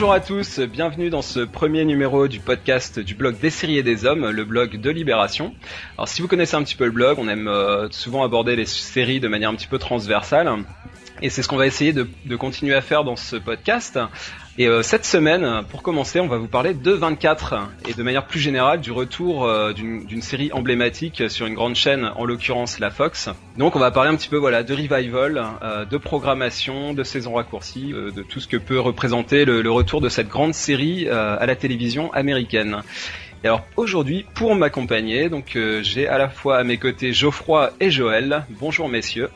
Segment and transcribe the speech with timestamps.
[0.00, 3.82] Bonjour à tous, bienvenue dans ce premier numéro du podcast du blog des séries et
[3.82, 5.54] des hommes, le blog de Libération.
[5.98, 8.64] Alors si vous connaissez un petit peu le blog, on aime euh, souvent aborder les
[8.64, 10.50] séries de manière un petit peu transversale.
[11.22, 13.98] Et c'est ce qu'on va essayer de, continuer à faire dans ce podcast.
[14.56, 17.54] Et euh, cette semaine, pour commencer, on va vous parler de 24
[17.88, 22.10] et de manière plus générale du retour euh, d'une série emblématique sur une grande chaîne,
[22.16, 23.28] en l'occurrence la Fox.
[23.58, 27.34] Donc on va parler un petit peu voilà de revival, euh, de programmation, de saison
[27.34, 31.54] raccourcie, de tout ce que peut représenter le, retour de cette grande série à la
[31.54, 32.82] télévision américaine.
[33.44, 37.90] Et alors aujourd'hui, pour m'accompagner, donc j'ai à la fois à mes côtés Geoffroy et
[37.90, 38.44] Joël.
[38.58, 39.30] Bonjour messieurs.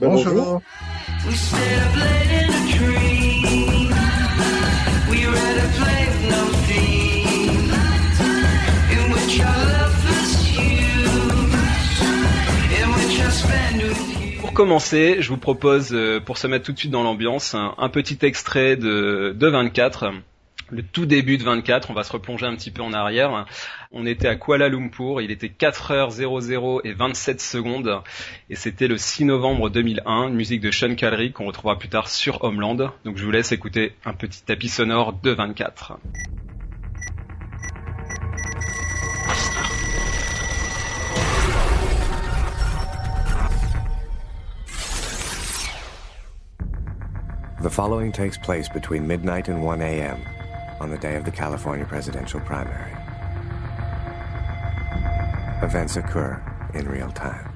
[0.00, 0.62] Bonjour.
[14.40, 17.88] Pour commencer, je vous propose, euh, pour se mettre tout de suite dans l'ambiance, un,
[17.88, 20.12] petit extrait de, de 24
[20.70, 23.46] le tout début de 24, on va se replonger un petit peu en arrière.
[23.92, 28.02] On était à Kuala Lumpur, il était 4h00 et 27 secondes,
[28.50, 32.08] et c'était le 6 novembre 2001, une musique de Sean Callery qu'on retrouvera plus tard
[32.08, 32.92] sur Homeland.
[33.04, 35.98] Donc je vous laisse écouter un petit tapis sonore de 24.
[47.62, 50.18] The following takes place between midnight and 1 a.m.
[50.82, 52.90] on the day of the California presidential primary.
[55.62, 56.42] Events occur
[56.74, 57.51] in real time.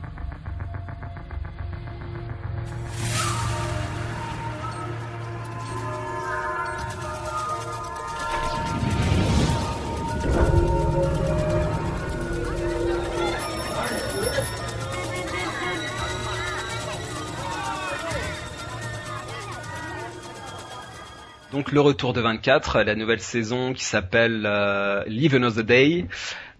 [21.66, 26.06] Donc le retour de 24, la nouvelle saison qui s'appelle euh, Live Another Day.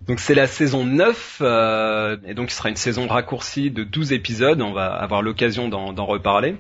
[0.09, 4.13] Donc c'est la saison 9 euh, et donc ce sera une saison raccourcie de 12
[4.13, 6.57] épisodes, on va avoir l'occasion d'en reparler.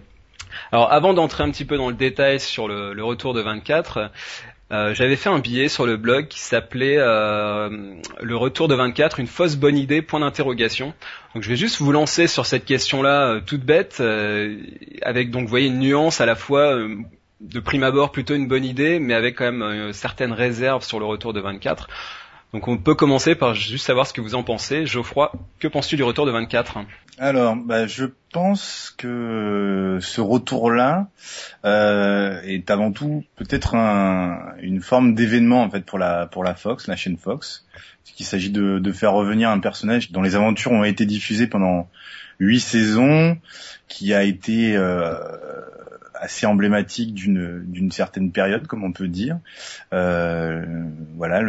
[0.70, 4.12] Alors avant d'entrer un petit peu dans le détail sur le, retour de 24,
[4.70, 9.26] euh, j'avais fait un billet sur le blog qui s'appelait Le retour de 24, une
[9.26, 10.94] fausse bonne idée, point d'interrogation.
[11.34, 14.00] Donc je vais juste vous lancer sur cette question-là toute bête,
[15.02, 16.78] avec donc vous voyez une nuance à la fois
[17.40, 20.98] de prime abord plutôt une bonne idée, mais avec quand même euh, certaines réserves sur
[20.98, 21.88] le retour de 24.
[22.52, 24.86] Donc on peut commencer par juste savoir ce que vous en pensez.
[24.86, 26.78] Geoffroy, que penses-tu du retour de 24
[27.18, 31.08] Alors, bah, je pense que ce retour-là
[31.64, 36.54] euh, est avant tout peut-être un, une forme d'événement en fait pour la pour la
[36.54, 37.66] Fox, la chaîne Fox,
[38.04, 41.88] qu'il s'agit de, de faire revenir un personnage dont les aventures ont été diffusées pendant
[42.38, 43.38] huit saisons,
[43.88, 45.14] qui a été euh,
[46.20, 49.38] assez emblématique d'une d'une certaine période, comme on peut dire.
[49.92, 50.64] Euh,
[51.16, 51.42] voilà,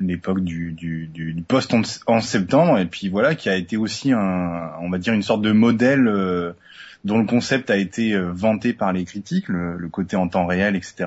[0.00, 1.74] l'époque du, du, du, post
[2.06, 5.42] en, septembre, et puis voilà, qui a été aussi un, on va dire une sorte
[5.42, 6.52] de modèle euh,
[7.04, 10.76] dont le concept a été euh, vanté par les critiques, le, côté en temps réel,
[10.76, 11.06] etc.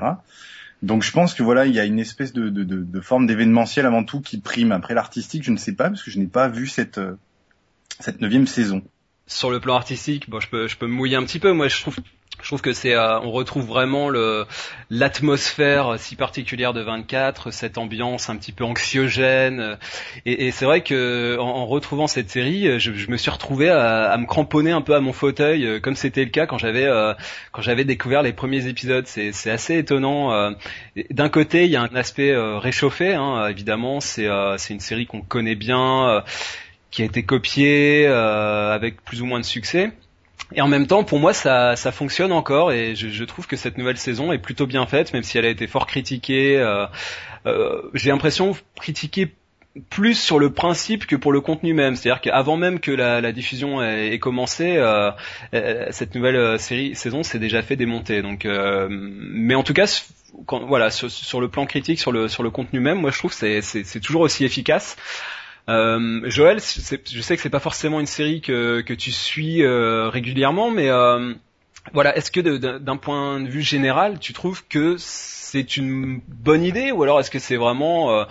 [0.82, 3.84] Donc je pense que voilà, il y a une espèce de, de, de forme d'événementiel
[3.84, 4.70] avant tout qui prime.
[4.72, 7.00] Après l'artistique, je ne sais pas parce que je n'ai pas vu cette
[7.98, 8.82] cette neuvième saison
[9.28, 11.52] sur le plan artistique, bon, je peux, je peux me mouiller un petit peu.
[11.52, 11.96] Moi, je trouve
[12.42, 14.46] je trouve que c'est, euh, on retrouve vraiment le
[14.90, 19.76] l'atmosphère si particulière de 24, cette ambiance un petit peu anxiogène.
[20.24, 24.16] Et, et c'est vrai que en, retrouvant cette série, je, je me suis retrouvé à,
[24.16, 27.12] me cramponner un peu à mon fauteuil, euh, comme c'était le cas quand j'avais euh,
[27.52, 29.06] quand j'avais découvert les premiers épisodes.
[29.06, 30.52] C'est, assez étonnant.
[31.10, 34.00] D'un côté, il y a un aspect réchauffé, hein, évidemment.
[34.00, 34.28] C'est
[34.58, 36.22] c'est une série qu'on connaît bien,
[36.90, 39.92] qui a été copiée avec plus ou moins de succès.
[40.54, 43.56] Et en même temps, pour moi, ça, ça fonctionne encore et je, je, trouve que
[43.56, 46.56] cette nouvelle saison est plutôt bien faite, même si elle a été fort critiquée.
[46.56, 46.86] Euh,
[47.46, 49.34] euh, J'ai l'impression critiquée
[49.90, 51.96] plus sur le principe que pour le contenu même.
[51.96, 55.10] C'est-à-dire qu'avant même que la, la diffusion ait, commencé, euh,
[55.54, 58.22] euh cette nouvelle euh, série saison s'est déjà fait démonter.
[58.22, 60.02] Donc, euh, mais en tout cas,
[60.46, 63.18] quand, voilà, sur, sur, le plan critique, sur le sur le contenu même, moi je
[63.18, 64.96] trouve que c'est toujours aussi efficace.
[65.68, 70.70] Euh, Joël, je sais que c'est pas forcément une série que, tu suis euh, régulièrement,
[70.70, 71.34] mais euh,
[71.92, 72.40] voilà, est-ce que
[72.78, 77.30] d'un point de vue général, tu trouves que c'est une bonne idée, ou alors est-ce
[77.30, 78.26] que c'est vraiment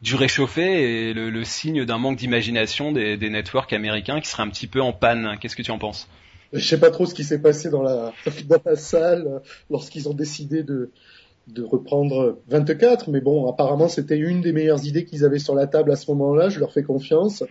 [0.00, 4.66] du réchauffé et le, signe d'un manque d'imagination des, networks américains qui seraient un petit
[4.66, 5.36] peu en panne?
[5.40, 6.08] Qu'est-ce que tu en penses?
[6.54, 8.14] Je sais pas trop ce qui s'est passé dans la,
[8.46, 10.90] dans la salle lorsqu'ils ont décidé de,
[11.48, 15.66] de reprendre 24, mais bon, apparemment c'était une des meilleures idées qu'ils avaient sur la
[15.66, 17.42] table à ce moment-là, je leur fais confiance.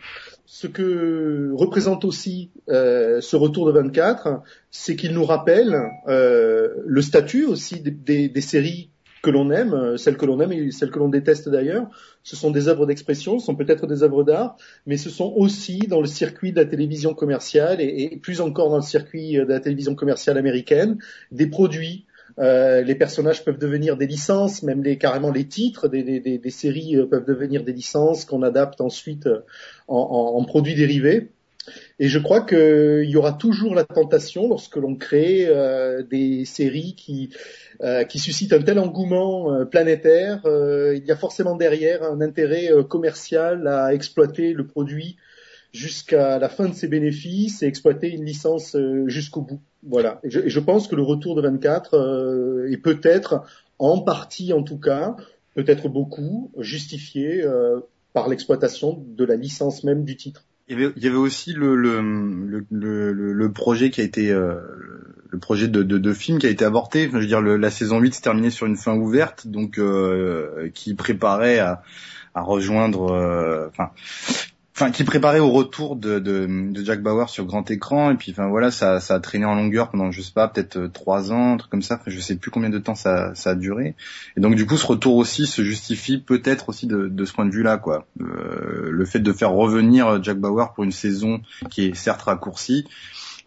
[0.45, 4.41] Ce que représente aussi euh, ce retour de 24,
[4.71, 5.75] c'est qu'il nous rappelle
[6.07, 8.91] euh, le statut aussi des, séries
[9.23, 11.89] que l'on aime, celles que l'on aime et celles que l'on déteste d'ailleurs.
[12.23, 14.55] Ce sont des œuvres d'expression, ce sont peut-être des œuvres d'art,
[14.85, 18.77] mais ce sont aussi dans le circuit de la télévision commerciale et plus encore dans
[18.77, 20.97] le circuit de la télévision commerciale américaine,
[21.31, 22.06] des produits
[22.39, 27.25] euh, les personnages peuvent devenir des licences, même carrément les titres des, séries euh, peuvent
[27.25, 29.39] devenir des licences qu'on adapte ensuite euh,
[29.87, 31.29] en, produits dérivés.
[31.99, 35.49] Et je crois qu'il y aura toujours la tentation, lorsque l'on crée
[36.09, 37.29] des séries qui
[38.19, 44.53] suscitent un tel engouement planétaire, il y a forcément derrière un intérêt commercial à exploiter
[44.53, 45.17] le produit
[45.73, 49.61] jusqu'à la fin de ses bénéfices et exploiter une licence euh, jusqu'au bout.
[49.83, 50.19] Voilà.
[50.23, 53.43] Et je, et je, pense que le retour de 24 euh, est peut-être,
[53.79, 55.15] en partie en tout cas,
[55.57, 57.79] peut-être beaucoup, justifié euh,
[58.13, 60.43] par l'exploitation de la licence même du titre.
[60.69, 64.31] Il y avait, il y avait aussi le, le, le, le, projet qui a été
[64.31, 64.59] euh,
[65.29, 67.09] le projet de, de, de, film qui a été avorté.
[67.11, 70.93] Je veux dire, la saison 8 s'est terminée sur une fin ouverte, donc euh, qui
[70.93, 71.81] préparait à,
[72.35, 73.91] à rejoindre, enfin,
[74.77, 78.11] enfin qui préparait au retour de, de, de, Jack Bauer sur grand écran.
[78.11, 80.77] Et puis enfin voilà ça, ça a traîné en longueur pendant je sais pas peut-être
[80.77, 81.95] euh, trois ans un truc comme ça.
[81.95, 83.95] Enfin, je sais plus combien de temps ça, ça a duré.
[84.37, 87.45] Et donc du coup ce retour aussi se justifie peut-être aussi de, de ce point
[87.45, 88.05] de vue là quoi.
[88.21, 91.41] Euh, le fait de faire revenir Jack Bauer pour une saison
[91.71, 92.85] qui est certes raccourcie.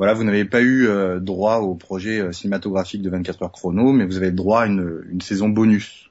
[0.00, 3.92] Voilà, vous n'avez pas eu euh, droit au projet euh, cinématographique de 24 heures chrono,
[3.92, 6.09] mais vous avez droit à une, une saison bonus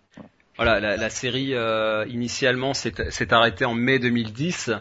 [0.60, 4.72] voilà, la, la série euh, initialement s'est arrêtée en mai 2010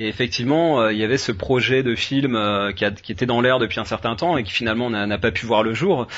[0.00, 3.26] et effectivement euh, il y avait ce projet de film euh, qui, a, qui, était
[3.26, 6.08] dans l'air depuis un certain temps et qui finalement n'a pas pu voir le jour.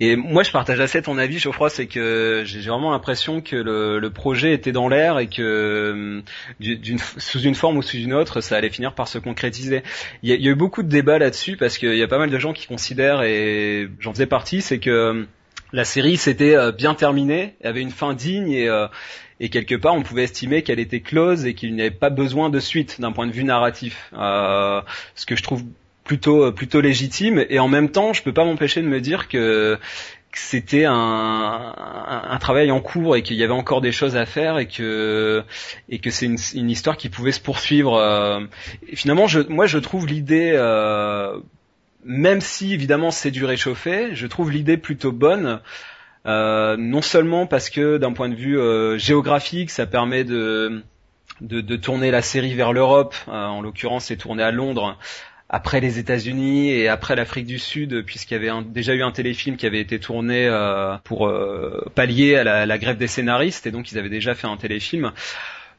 [0.00, 4.00] Et moi je partage assez ton avis, Geoffroy, c'est que j'ai vraiment l'impression que le,
[4.00, 6.22] le, projet était dans l'air et que
[7.16, 9.82] sous une forme ou sous une autre ça allait finir par se concrétiser.
[10.22, 12.08] Il y a, il y a eu beaucoup de débats là-dessus parce qu'il y a
[12.08, 15.26] pas mal de gens qui considèrent et j'en faisais partie, c'est que
[15.72, 18.86] la série s'était euh, bien terminée, avait une fin digne et, euh,
[19.40, 22.50] et quelque part on pouvait estimer qu'elle était close et qu'il n'y avait pas besoin
[22.50, 24.10] de suite d'un point de vue narratif.
[24.14, 24.80] Euh,
[25.14, 25.64] ce que je trouve
[26.04, 29.78] plutôt plutôt légitime et en même temps je peux pas m'empêcher de me dire que,
[30.34, 34.66] c'était un, travail en cours et qu'il y avait encore des choses à faire et
[34.66, 35.42] que
[35.88, 38.46] c'est une, histoire qui pouvait se poursuivre.
[38.94, 40.52] Finalement, je, moi, je trouve l'idée
[42.04, 45.60] même si évidemment c'est du réchauffé, je trouve l'idée plutôt bonne.
[46.26, 50.82] Euh, non seulement parce que d'un point de vue euh, géographique, ça permet de,
[51.40, 53.14] de, tourner la série vers l'Europe.
[53.28, 54.98] Euh, en l'occurrence, c'est tourné à Londres
[55.48, 59.56] après les États-Unis et après l'Afrique du Sud, puisqu'il y avait déjà eu un téléfilm
[59.56, 60.46] qui avait été tourné
[61.04, 61.32] pour
[61.94, 65.12] pallier à la, grève des scénaristes, et donc ils avaient déjà fait un téléfilm.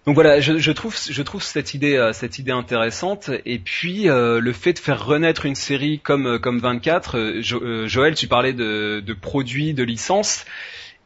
[0.10, 3.30] Donc voilà, je, trouve, euh, cette idée intéressante.
[3.46, 7.42] Et puis euh, le fait de faire renaître une série comme euh, comme 24.
[7.86, 10.46] Joël, tu parlais de, produits, de licences.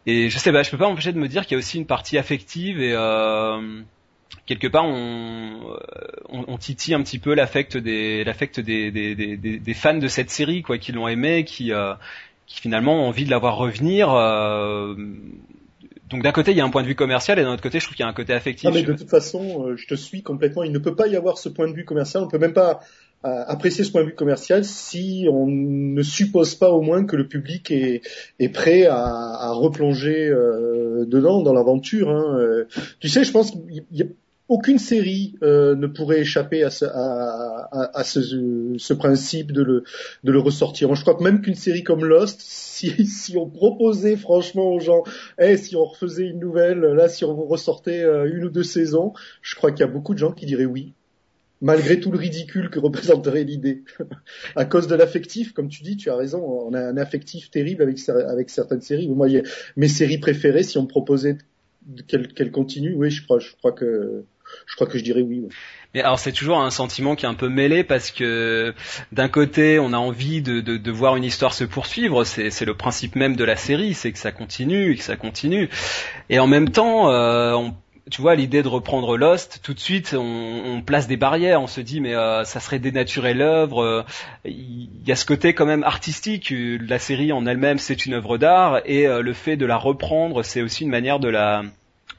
[0.06, 1.78] Et je sais pas, je peux pas m'empêcher de me dire qu'il y a aussi
[1.78, 2.96] une partie affective et
[4.46, 5.78] quelque part on,
[6.30, 8.24] on, titille un petit peu l'affect des
[9.76, 11.74] fans de cette série quoi, qui l'ont aimé, qui
[12.48, 14.08] finalement ont envie de la voir revenir.
[16.14, 17.80] Donc d'un côté, il y a un point de vue commercial et d'un autre côté,
[17.80, 18.70] je trouve qu'il y a un côté affectif.
[18.70, 20.62] Non, mais de toute façon, euh, je te suis complètement.
[20.62, 22.22] Il ne peut pas y avoir ce point de vue commercial.
[22.22, 22.82] On ne peut même pas
[23.26, 27.16] euh, apprécier ce point de vue commercial si on ne suppose pas au moins que
[27.16, 28.02] le public est,
[28.38, 32.12] est prêt à, à replonger euh, dedans dans l'aventure.
[32.12, 32.64] Hein.
[33.00, 34.06] Tu sais, je pense qu'il y a
[34.54, 39.84] aucune série euh, ne pourrait échapper à ce, à, ce, principe de le,
[40.24, 40.94] de le ressortir.
[40.94, 45.04] Je crois que même qu'une série comme Lost, si, on proposait franchement aux gens,
[45.40, 49.14] hey, si on refaisait une nouvelle, là, si on ressortait euh, une ou deux saisons,
[49.42, 50.94] je crois qu'il y a beaucoup de gens qui diraient oui,
[51.60, 53.82] malgré tout le ridicule que représenterait l'idée.
[54.56, 57.82] à cause de l'affectif, comme tu dis, tu as raison, on a un affectif terrible
[57.82, 59.08] avec, avec certaines séries.
[59.10, 59.30] Moi,
[59.78, 61.40] mes séries préférées, si on me proposait
[62.08, 64.26] qu'elles qu continuent, oui, je crois, je crois que
[64.66, 65.48] je crois que je dirais oui.
[65.94, 68.74] Mais alors c'est toujours un sentiment qui est un peu mêlé parce que
[69.12, 72.74] d'un côté on a envie de, de, de voir une histoire se poursuivre, c'est le
[72.76, 75.70] principe même de la série, c'est que ça continue, que ça continue,
[76.30, 77.70] et en même temps euh,
[78.12, 81.62] tu vois, l'idée de reprendre Lost, tout de suite, on, on place des barrières.
[81.62, 84.06] On se dit, mais euh, ça serait dénaturer l'œuvre.
[84.46, 86.54] Il y a ce côté quand même artistique.
[86.54, 90.44] La série en elle-même, c'est une œuvre d'art, et euh, le fait de la reprendre,
[90.44, 91.64] c'est aussi une manière de la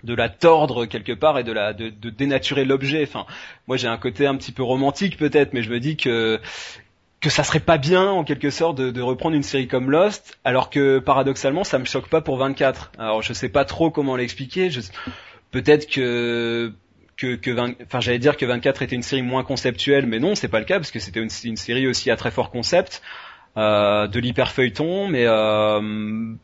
[0.05, 3.03] de la tordre quelque part et de la de, dénaturer l'objet.
[3.03, 3.27] Enfin,
[3.67, 6.41] moi j'ai un côté un petit peu romantique peut-être, mais je me dis que
[7.21, 10.69] que ça serait pas bien en quelque sorte de, reprendre une série comme Lost, alors
[10.69, 12.93] que paradoxalement ça me choque pas pour 24.
[12.99, 14.69] Alors je sais pas trop comment l'expliquer.
[15.51, 16.73] Peut-être que
[17.17, 17.75] que, que 20...
[17.85, 20.67] enfin j'allais dire que 24 était une série moins conceptuelle, mais non c'est pas le
[20.67, 23.01] cas parce que c'était une, une série aussi à très fort concept
[23.57, 25.25] de l'hyperfeuilleton, mais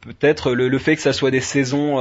[0.00, 1.98] peut-être le, fait que ça soit des saisons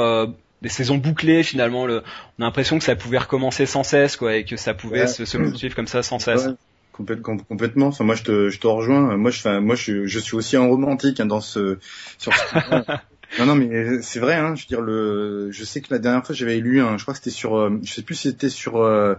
[0.62, 1.86] des saisons bouclées finalement.
[1.86, 2.04] Le,
[2.38, 5.26] on a l'impression que ça pouvait recommencer sans cesse, quoi, et que ça pouvait se,
[5.26, 6.50] se, poursuivre comme ça sans cesse.
[6.94, 7.88] complètement.
[7.88, 9.16] Enfin, moi, je te, je te rejoins.
[9.18, 11.78] Moi, je, enfin, moi, je, je suis aussi un romantique hein, dans ce,
[12.18, 12.46] sur ce
[13.38, 14.36] Non, non, mais c'est vrai.
[14.36, 17.04] Hein, je veux dire, le, je sais que la dernière fois, j'avais lu, un, je
[17.04, 19.16] crois que c'était sur, euh, je sais plus si c'était sur euh,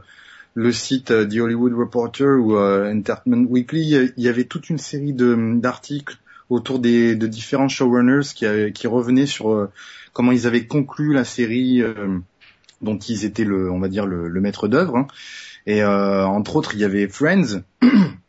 [0.54, 4.12] le site euh, The Hollywood Reporter ou Entertainment Weekly.
[4.16, 6.18] Il y avait toute une série de d'articles
[6.50, 9.68] autour des de différents showrunners qui, qui revenaient sur
[10.12, 11.82] comment ils avaient conclu la série
[12.82, 14.96] dont ils étaient le, on va dire le, le maître d'œuvre.
[14.96, 15.06] Hein.
[15.66, 17.62] Et entre autres, il y avait Friends.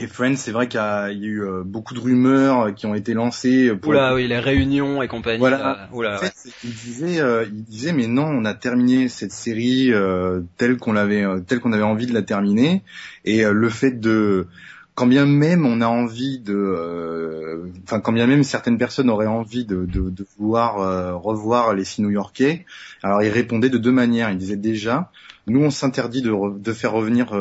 [0.00, 3.14] Et Friends, c'est vrai qu'il y, a eu euh, beaucoup de rumeurs qui ont été
[3.14, 3.72] lancées.
[3.80, 5.38] Pour oula, oui, les réunions et compagnie.
[5.38, 5.88] Voilà.
[5.92, 6.20] Oula,
[6.64, 10.92] il disait, euh, il disait, mais non, on a terminé cette série euh, telle qu'on
[10.92, 12.82] l'avait, telle qu'on avait envie de la terminer.
[13.24, 14.48] Et le fait de,
[14.94, 19.84] quand bien même on a envie de, enfin, quand même certaines personnes auraient envie de,
[19.86, 22.64] de, vouloir revoir les six New-Yorkais,
[23.02, 24.30] alors il répondait de deux manières.
[24.30, 25.10] Il disait déjà,
[25.46, 27.34] nous on s'interdit de, de faire revenir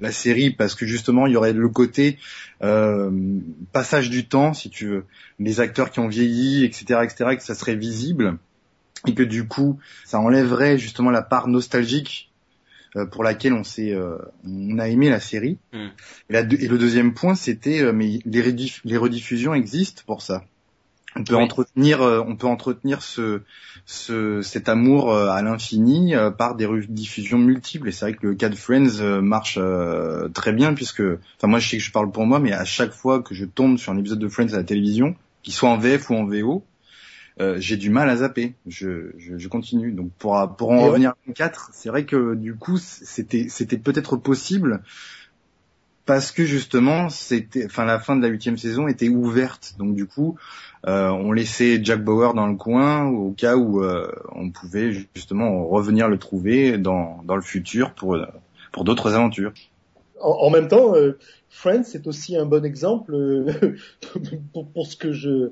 [0.00, 2.18] la série parce que justement il y aurait le côté
[2.62, 3.10] euh,
[3.72, 5.04] passage du temps si tu veux
[5.38, 8.38] les acteurs qui ont vieilli etc etc et que ça serait visible
[9.06, 12.33] et que du coup ça enlèverait justement la part nostalgique euh,
[13.10, 15.58] pour laquelle on s'est euh, on a aimé la série.
[15.72, 15.88] Mm.
[16.30, 20.44] et, le deuxième point c'était mais les, les rediffusions existent pour ça.
[21.16, 23.42] On peut entretenir euh, on peut entretenir ce,
[23.86, 27.88] ce cet amour euh, à l'infini euh, par des diffusions multiples.
[27.88, 29.58] Et c'est vrai que le cas de Friends marche
[30.34, 31.02] très bien puisque
[31.36, 33.44] enfin moi je sais que je parle pour moi mais à chaque fois que je
[33.44, 36.24] tombe sur un épisode de Friends à la télévision qu'il soit en VF ou en
[36.24, 36.64] VO
[37.38, 38.54] j'ai du mal à zapper.
[38.66, 39.92] Je, je, je continue.
[39.92, 44.16] Donc pour pour en revenir à 4 c'est vrai que du coup c'était c'était peut-être
[44.16, 44.82] possible
[46.06, 49.74] parce que justement c'était enfin la fin de la huitième saison était ouverte.
[49.78, 50.36] Donc du coup
[50.86, 55.66] euh, on laissait Jack Bauer dans le coin au cas où euh, on pouvait justement
[55.66, 58.18] revenir le trouver dans, dans le futur pour,
[58.70, 59.52] pour d'autres aventures.
[60.20, 61.18] En, même temps, euh,
[61.48, 63.14] Friends c'est aussi un bon exemple
[64.52, 65.50] pour, pour, ce que je,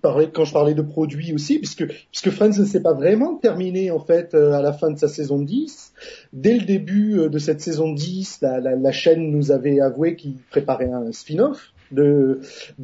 [0.00, 4.00] parlais quand je parlais de produits aussi, puisque, Friends ne s'est pas vraiment terminé en
[4.00, 5.92] fait à la fin de sa saison 10.
[6.32, 10.36] Dès le début de cette saison 10, la, la, la chaîne nous avait avoué qu'il
[10.50, 12.40] préparait un spin-off de,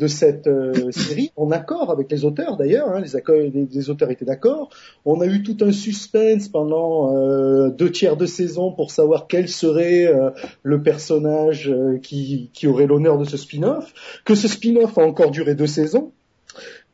[0.06, 4.70] cette euh, série, en accord avec les auteurs d'ailleurs, hein, les, les, auteurs étaient d'accord.
[5.04, 9.48] On a eu tout un suspense pendant euh, deux tiers de saison pour savoir quel
[9.48, 10.30] serait euh,
[10.62, 11.72] le personnage
[12.02, 13.92] qui, qui aurait l'honneur de ce spin-off,
[14.24, 16.12] que ce spin-off a encore duré deux saisons,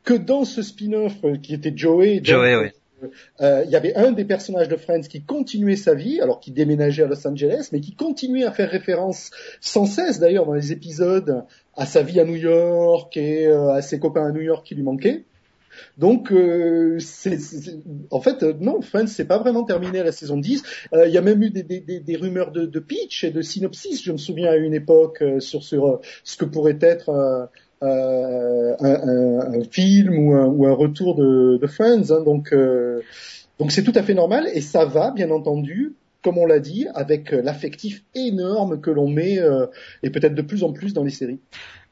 [0.03, 2.67] que dans ce spin-off qui était Joey, Joey, oui
[3.39, 7.03] il y avait un des personnages de Friends qui continuait sa vie, alors qui déménageait
[7.03, 9.31] à Los Angeles, mais qui continuait à faire référence
[9.61, 11.43] sans cesse d'ailleurs dans les épisodes
[11.75, 14.75] à sa vie à New York et euh, à ses copains à New York qui
[14.75, 15.23] lui manquaient.
[15.97, 16.99] Donc, euh,
[18.11, 20.63] en fait, euh, non, Friends, c'est pas vraiment terminé à la saison 10.
[20.93, 24.51] Il y a même eu des, rumeurs de, pitch et de synopsis, je me souviens
[24.51, 27.49] à une époque, sur ce que pourrait être
[27.83, 32.11] un, un, film ou un, ou un retour de, Friends.
[32.11, 32.23] Hein.
[32.23, 32.53] donc,
[33.59, 36.87] donc c'est tout à fait normal et ça va, bien entendu, comme on l'a dit,
[36.95, 39.67] avec euh, l'affectif énorme que l'on met, euh,
[40.01, 41.39] et peut-être de plus en plus dans les séries.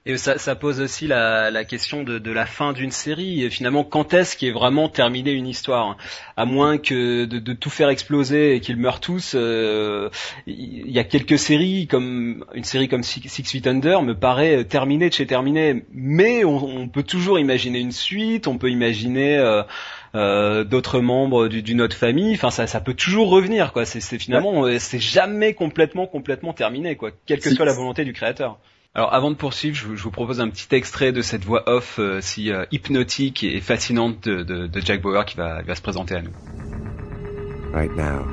[0.08, 3.44] Et ça, ça pose aussi la, la question de, de, la fin d'une série.
[3.44, 5.96] Et finalement, quand est-ce qu'est vraiment terminée une histoire?
[6.36, 9.34] À moins que de, de tout faire exploser et qu'ils meurent tous.
[9.36, 10.10] Euh,
[10.48, 15.10] il y a quelques séries, comme une série comme Six, Feet Under, me paraît terminée
[15.10, 15.86] de chez terminée.
[15.94, 18.48] Mais on, on, peut toujours imaginer une suite.
[18.48, 19.38] On peut imaginer
[20.16, 22.34] euh, d'autres membres d'une autre famille.
[22.34, 23.86] Enfin, ça, ça peut toujours revenir, quoi.
[23.86, 27.12] C'est finalement, euh, c'est jamais complètement, complètement terminé, quoi.
[27.28, 28.58] Quelle que soit la volonté du créateur.
[28.94, 32.20] Alors avant de poursuivre, je vous, propose un petit extrait de cette voix off euh,
[32.20, 36.34] si hypnotique et fascinante de, Jack Bauer qui va, va se présenter à nous.
[37.74, 38.26] Right now,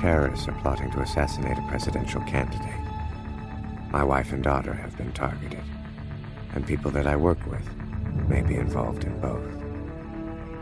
[0.00, 2.80] terrorists are plotting to assassinate a presidential candidate.
[3.92, 5.62] My wife and daughter have been targeted,
[6.56, 7.68] and people that I work with
[8.26, 9.44] may be involved in both.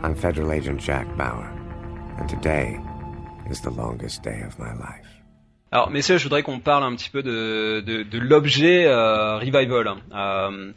[0.03, 1.49] I'm Federal Agent Jack Bauer,
[2.19, 2.77] and today
[3.49, 5.22] is the longest day of my life.
[5.73, 9.95] Alors, messieurs, je voudrais qu'on parle un petit peu de, de, de l'objet euh, revival.
[10.13, 10.71] Euh,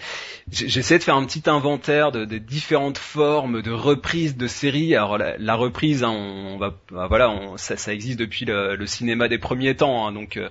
[0.51, 4.95] J'essaie de faire un petit inventaire de, de, différentes formes de reprise de séries.
[4.95, 8.75] Alors, la, la reprise, hein, on, va, bah, voilà, on, ça, ça, existe depuis le,
[8.75, 10.07] le, cinéma des premiers temps.
[10.07, 10.49] Hein, donc, euh,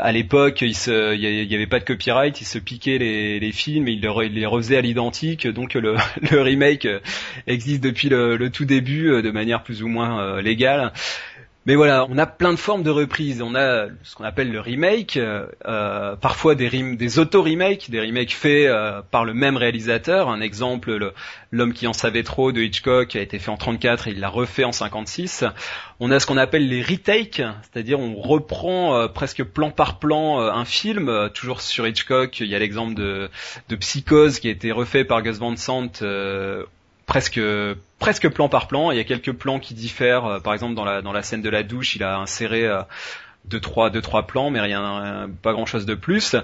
[0.00, 4.00] à l'époque, il n'y avait pas de copyright, ils se piquaient les, les films, ils
[4.00, 5.48] les, refaisaient à l'identique.
[5.48, 5.96] Donc, le,
[6.30, 6.86] le, remake
[7.48, 10.92] existe depuis le, le, tout début, euh, de manière plus ou moins euh, légale.
[11.66, 13.42] Mais voilà, on a plein de formes de reprises.
[13.42, 18.68] On a ce qu'on appelle le remake, euh, parfois des, des auto-remakes, des remakes faits
[18.68, 20.28] euh, par le même réalisateur.
[20.28, 21.12] Un exemple,
[21.50, 24.28] L'homme qui en savait trop de Hitchcock a été fait en 34 et il l'a
[24.28, 25.44] refait en 56.
[25.98, 30.38] On a ce qu'on appelle les retakes, c'est-à-dire on reprend euh, presque plan par plan
[30.38, 31.30] un film.
[31.34, 33.30] toujours sur Hitchcock, il y a l'exemple de
[33.80, 36.02] Psychose qui a été refait par Gus Van Sant
[37.06, 37.40] presque
[37.98, 38.90] presque plan par plan.
[38.90, 40.26] Il y a quelques plans qui diffèrent.
[40.26, 42.82] Euh, par exemple, dans la scène de la douche, il a inséré euh,
[43.46, 46.36] deux trois deux trois plans, mais rien, pas grand chose de plus.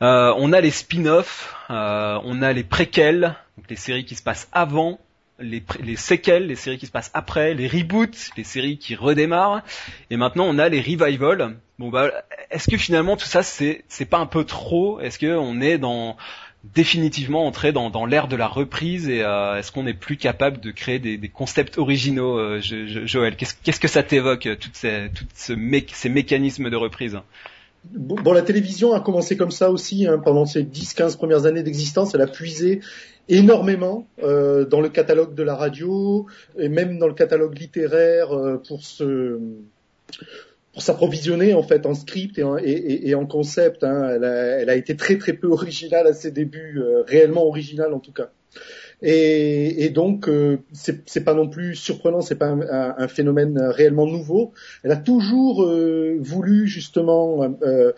[0.00, 3.34] Euh, on a les spin-offs, on a les préquels,
[3.68, 5.00] les séries qui se passent avant,
[5.40, 9.62] les, les séquelles, les séries qui se passent après, les reboots, les séries qui redémarrent,
[10.10, 11.56] et maintenant on a les revivals.
[11.80, 12.10] Bon bah,
[12.50, 15.00] est-ce que finalement tout ça c'est c'est pas un peu trop?
[15.00, 16.16] Est-ce que on est dans
[16.64, 20.70] définitivement entrer dans, l'ère de la reprise et euh, est-ce qu'on est plus capable de
[20.70, 23.36] créer des, concepts originaux, euh, Joël?
[23.36, 24.74] Qu'est-ce que ça t'évoque, euh, toutes
[25.34, 27.18] ces, mécanismes de reprise?
[27.92, 32.14] Bon, la télévision a commencé comme ça aussi, hein, pendant ses 10-15 premières années d'existence,
[32.14, 32.80] elle a puisé
[33.28, 36.26] énormément dans le catalogue de la radio
[36.58, 38.30] et même dans le catalogue littéraire
[38.66, 39.38] pour se
[40.78, 43.82] pour s'approvisionner en fait en script et en, concept.
[43.82, 44.10] Hein.
[44.14, 48.12] Elle, a, été très très peu originale à ses débuts, euh, réellement originale en tout
[48.12, 48.30] cas.
[49.02, 54.52] Et, donc euh, c'est pas non plus surprenant, c'est pas un, un, phénomène réellement nouveau.
[54.84, 57.90] Elle a toujours euh, voulu justement euh,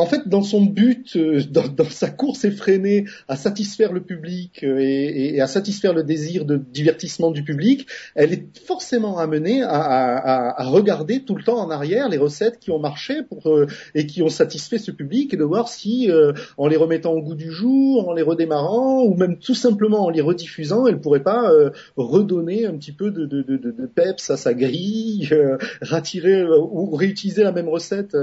[0.00, 4.78] en fait, dans son but, euh, dans, sa course effrénée à satisfaire le public euh,
[4.78, 11.24] et, à satisfaire le désir de divertissement du public, elle est forcément amenée à, regarder
[11.24, 14.78] tout le temps en arrière les recettes qui ont marché euh, et qui ont satisfait
[14.78, 16.10] ce public et de voir si,
[16.56, 20.10] en les remettant au goût du jour, en les redémarrant ou même tout simplement en
[20.10, 21.50] les rediffusant, elle pourrait pas
[21.96, 25.28] redonner un petit peu de, peps à sa grille,
[25.82, 28.16] retirer ou réutiliser la même recette.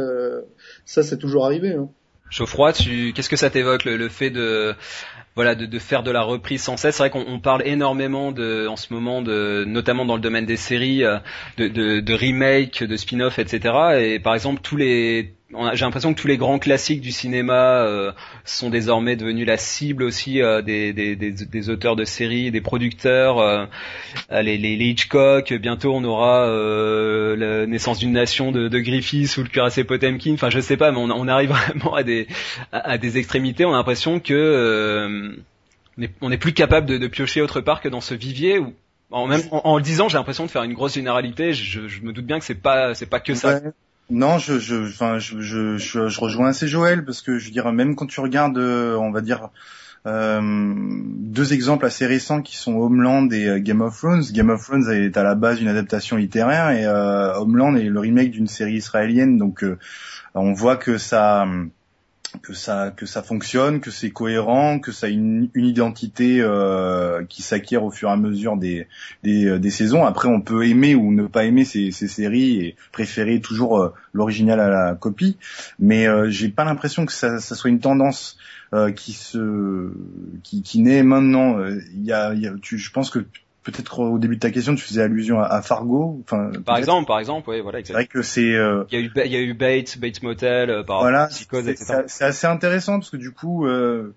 [0.87, 1.73] Ça, c'est toujours arrivé.
[1.73, 1.89] Hein.
[2.29, 4.73] Tu, qu'est-ce que ça t'évoque le, fait de,
[5.35, 6.95] voilà, de, faire de la reprise sans cesse?
[6.95, 10.57] C'est vrai qu'on parle énormément de, en ce moment, de, notamment dans le domaine des
[10.57, 11.19] séries, euh,
[11.57, 13.75] de, de, de remake, de spin-off, etc.
[14.00, 18.12] Et par exemple, tous les j'ai l'impression que tous les grands classiques du cinéma euh,
[18.44, 23.40] sont désormais devenus la cible aussi euh, des, des, des, auteurs de séries, des producteurs.
[23.40, 23.66] Euh,
[24.29, 26.48] les, les, Hitchcock, bientôt on aura
[27.38, 30.33] la naissance d'une nation de, de Griffiths ou le cuirassé Potemkin.
[30.33, 32.27] Enfin, je sais pas, mais on, on arrive vraiment à des
[32.74, 33.64] à, des extrémités.
[33.64, 35.38] On a l'impression que
[36.22, 38.74] on n'est plus capable de, de, piocher autre part que dans ce vivier où
[39.10, 41.53] en, même, en, le disant, j'ai l'impression de faire une grosse généralité.
[41.53, 43.62] Je, je, me doute bien que c'est pas c'est pas que ça.
[44.09, 47.96] Non, je, je, je, je, je, rejoins assez Joël parce que je veux dire, même
[47.96, 49.50] quand tu regardes, euh, on va dire,
[50.05, 54.24] euh, deux exemples assez récents qui sont Homeland et euh, Game of Thrones.
[54.31, 56.87] Game of Thrones est à la base une adaptation littéraire et
[57.37, 59.37] Homeland est le remake d'une série israélienne.
[59.37, 59.65] Donc,
[60.35, 61.46] on voit que ça
[62.42, 67.24] que ça que ça fonctionne, que c'est cohérent, que ça a une, une identité euh,
[67.25, 68.87] qui s'acquiert au fur et à mesure des,
[69.24, 70.05] des, euh, des saisons.
[70.05, 73.94] Après, on peut aimer ou ne pas aimer ces, ces séries et préférer toujours euh,
[74.13, 75.37] l'original à la copie,
[75.79, 78.37] mais euh, j'ai pas l'impression que ça, ça, soit une tendance
[78.74, 79.92] euh, qui se
[80.44, 81.59] qui, qui naît maintenant.
[81.94, 83.25] Il y a, y a tu, je pense que
[83.72, 86.22] peut-être au début de ta question, tu faisais allusion à, Fargo.
[86.24, 87.80] Enfin, par exemple, par exemple, oui, voilà.
[87.84, 88.53] C'est vrai que c'est.
[88.53, 88.86] Euh...
[88.92, 92.24] Il y a eu, il y a eu Bates, Bates Motel, euh, par voilà, C'est
[92.24, 94.16] assez intéressant parce que du coup, euh,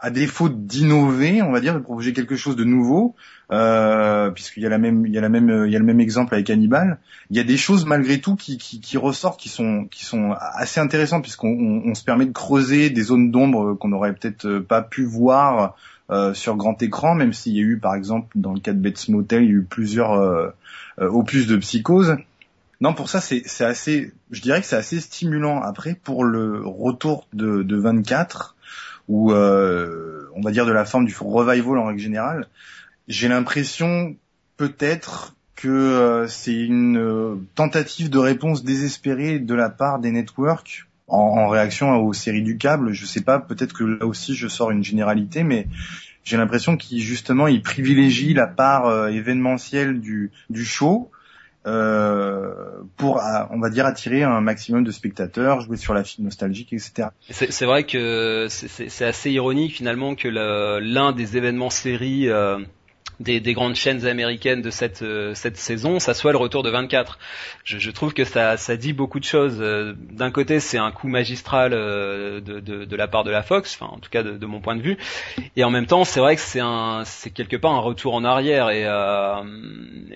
[0.00, 3.14] à défaut d'innover, on va dire, de proposer quelque chose de nouveau,
[3.52, 5.84] euh, puisqu'il y a la même, il y a la même, il y a le
[5.84, 6.98] même exemple avec Hannibal.
[7.28, 10.34] Il y a des choses malgré tout qui, qui, qui ressortent, qui sont, qui sont
[10.38, 14.58] assez intéressantes puisqu'on on, on se permet de creuser des zones d'ombre qu'on n'aurait peut-être
[14.60, 15.76] pas pu voir
[16.10, 18.78] euh, sur grand écran, même s'il y a eu par exemple dans le cas de
[18.78, 20.48] Bates Motel, il y a eu plusieurs euh,
[21.00, 22.16] euh, opus de psychose.
[22.80, 25.62] Non, pour ça c'est assez, je dirais que c'est assez stimulant.
[25.62, 28.54] Après pour le retour de, de 24
[29.08, 32.48] ou on va dire de la forme du revival en règle générale,
[33.08, 34.14] j'ai l'impression
[34.58, 41.48] peut-être que c'est une tentative de réponse désespérée de la part des networks en, en,
[41.48, 42.92] réaction aux séries du câble.
[42.92, 45.66] Je sais pas, peut-être que là aussi je sors une généralité, mais
[46.24, 51.10] j'ai l'impression qu'il justement il privilégie la part euh, événementielle du, du show
[51.66, 52.52] euh,
[52.96, 57.08] pour, on va dire, attirer un maximum de spectateurs, jouer sur la file nostalgique, etc.
[57.28, 62.58] C'est vrai que c'est assez ironique finalement que l'un des événements séries euh,
[63.20, 66.70] des, des, grandes chaînes américaines de cette euh, cette saison, ça soit le retour de
[66.70, 67.18] 24.
[67.64, 69.58] Je, trouve que ça dit beaucoup de choses.
[69.60, 73.92] Euh, d'un côté, c'est un coup magistral euh, de, la part de la Fox, enfin
[73.92, 74.96] en tout cas de, mon point de vue,
[75.56, 78.84] et en même temps, c'est vrai que c'est quelque part un retour en arrière et,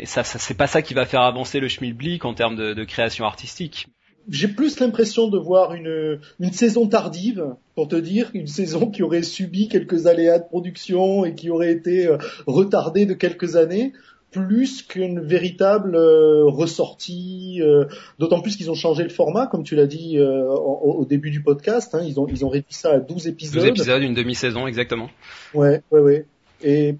[0.04, 3.88] ça, c'est pas ça qui va faire avancer le schmilblick en termes de création artistique
[4.28, 9.02] j'ai plus l'impression de voir une, une saison tardive, pour te dire, une saison qui
[9.02, 13.92] aurait subi quelques aléas de production et qui aurait été euh, retardée de quelques années,
[14.30, 17.60] plus qu'une véritable euh, ressortie.
[17.62, 17.86] Euh,
[18.18, 21.94] d'autant plus qu'ils ont changé le format, comme tu l'as dit au, début du podcast.
[21.94, 23.60] Hein, ils ont ils ont réduit ça à 12 épisodes.
[23.60, 25.08] 12 épisodes, une demi-saison exactement.
[25.54, 26.26] Ouais, ouais, ouais.
[26.62, 26.94] Et,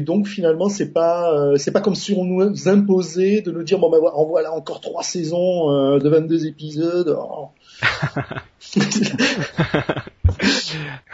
[0.00, 3.78] donc finalement c'est pas euh, c'est pas comme si on nous imposait de nous dire
[3.78, 7.16] bon ben voilà encore trois saisons euh, de 22 épisodes.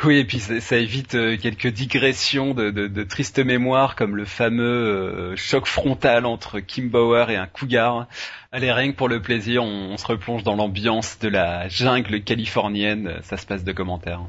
[0.05, 4.25] Oui et puis ça, évite euh, quelques digressions de, de, de, triste mémoire comme le
[4.25, 8.09] fameux choc frontal entre Kim Bauer et un cougar.
[8.51, 12.23] Allez rien que pour le plaisir on, on se replonge dans l'ambiance de la jungle
[12.23, 13.21] californienne.
[13.23, 14.23] Ça se passe de commentaires.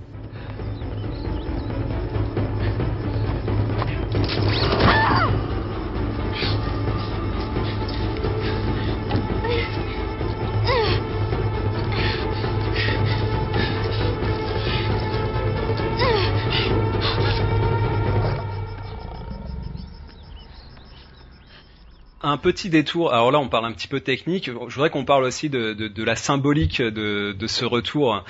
[22.44, 23.12] Petit détour.
[23.12, 24.46] Alors là, on parle un petit peu technique.
[24.46, 28.24] Je voudrais qu'on parle aussi de, la symbolique de, ce retour.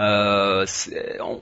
[0.00, 0.66] Euh,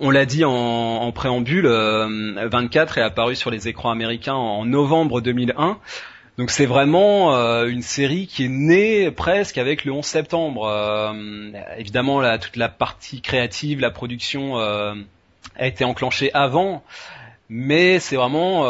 [0.01, 5.21] on l'a dit en, préambule, 24 euh, est apparu sur les écrans américains en novembre
[5.21, 5.79] 2001.
[6.39, 11.15] Donc c'est vraiment euh, une série qui est née presque avec le 11 septembre.
[11.77, 14.95] Évidemment, toute la partie créative, la production a
[15.67, 16.83] été enclenchée avant,
[17.51, 18.65] mais c'est vraiment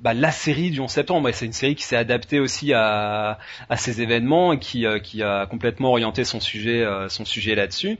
[0.00, 1.28] bah, la série du 11 septembre.
[1.32, 5.22] c'est une série qui s'est adaptée aussi à, à ces événements et qui, euh, qui
[5.22, 7.98] a complètement orienté son sujet, euh, sujet là-dessus.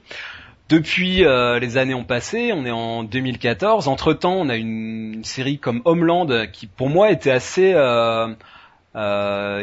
[0.70, 3.88] Depuis, euh, les années ont passé, on est en 2014.
[3.88, 7.72] Entre temps, on a une, série comme Homeland qui, pour moi, était assez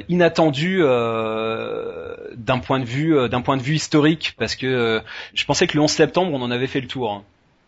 [0.08, 0.82] inattendue
[2.36, 5.02] d'un point de vue, d'un point de vue historique, parce que
[5.34, 7.12] je pensais que le 11 septembre, on en avait fait le tour.
[7.12, 7.23] Hein.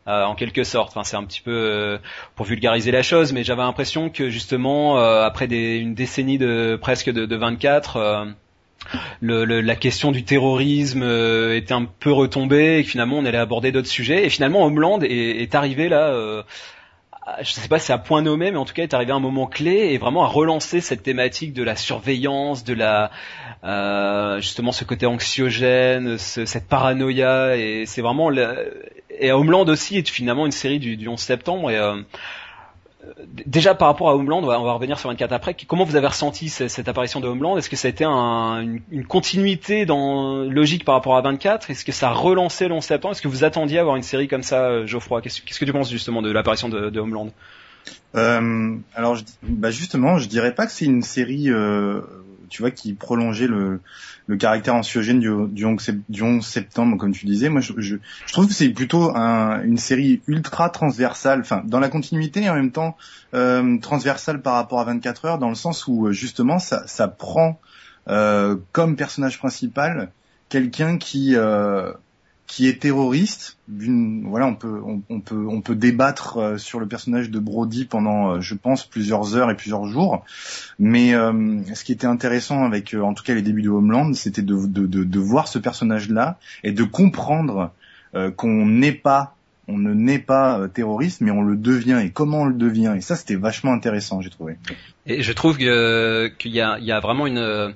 [0.10, 0.89] Euh, en quelque sorte.
[0.89, 2.00] Enfin, c'est un petit peu euh,
[2.36, 6.80] pour vulgariser la chose, mais j'avais l'impression que justement euh, après des, une décennie de
[6.82, 8.26] presque de, de 24.
[9.22, 13.38] Le, le, la question du terrorisme était un peu retombée et que finalement on allait
[13.38, 16.43] aborder d'autres sujets et finalement Homeland est, arrivé là
[17.41, 19.19] je sais pas si c'est à point nommé, mais en tout cas est arrivé un
[19.19, 23.12] moment clé et vraiment à relancer cette thématique de la surveillance, de la
[23.63, 28.30] euh, justement ce côté anxiogène, cette paranoïa et c'est vraiment
[29.20, 32.02] et Homeland aussi est finalement une série du, du 11 septembre et euh,
[33.46, 35.56] déjà par rapport à Homeland, on va, revenir sur 24 après.
[35.68, 37.58] Comment vous avez ressenti cette, apparition de Homeland?
[37.58, 41.92] Est-ce que ça a été une, continuité dans logique par rapport à 24 Est-ce que
[41.92, 43.14] ça a relancé le 11 septembre?
[43.14, 45.22] Est-ce que vous attendiez à avoir une série comme ça, euh, Geoffroy?
[45.22, 47.30] Qu'est-ce que tu penses justement de l'apparition de, Homeland?
[48.16, 52.02] Euh, alors, bah justement, je dirais pas que c'est une série euh,
[52.50, 53.80] tu vois, qui prolongeait le,
[54.28, 57.50] le caractère anxiogène du, du, 11, septembre, comme tu disais.
[57.50, 61.80] Moi, je, je, je trouve que c'est plutôt un, une série ultra transversale, enfin, dans
[61.80, 62.98] la continuité et en même temps
[63.34, 67.60] euh, transversale par rapport à 24 heures, dans le sens où justement, ça, ça prend
[68.10, 70.12] euh, comme personnage principal
[70.50, 71.92] quelqu'un qui euh,
[72.50, 73.58] qui est terroriste.
[73.68, 78.32] Voilà, on peut on, peut on peut débattre euh, sur le personnage de Brody pendant,
[78.32, 80.26] euh, je pense, plusieurs heures et plusieurs jours.
[80.80, 84.42] Mais euh, ce qui était intéressant avec, en tout cas, les débuts de Homeland, c'était
[84.42, 87.72] de, de, de, de, voir ce personnage-là et de comprendre
[88.36, 89.36] qu'on n'est pas
[89.72, 92.96] on ne naît pas terroriste, mais on le devient et comment on le devient?
[92.98, 94.56] Et ça, c'était vachement intéressant, j'ai trouvé.
[95.06, 97.76] Et je trouve qu'il y, a, il y a vraiment une,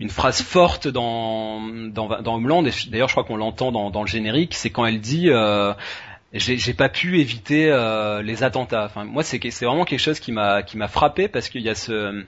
[0.00, 4.02] une phrase forte dans dans, dans Homeland et d'ailleurs je crois qu'on l'entend dans, dans
[4.02, 5.72] le générique c'est quand elle dit euh,
[6.32, 10.62] j'ai pas pu éviter euh, les attentats enfin moi c'est vraiment quelque chose qui m'a
[10.62, 12.24] qui m'a frappé parce qu'il y a ce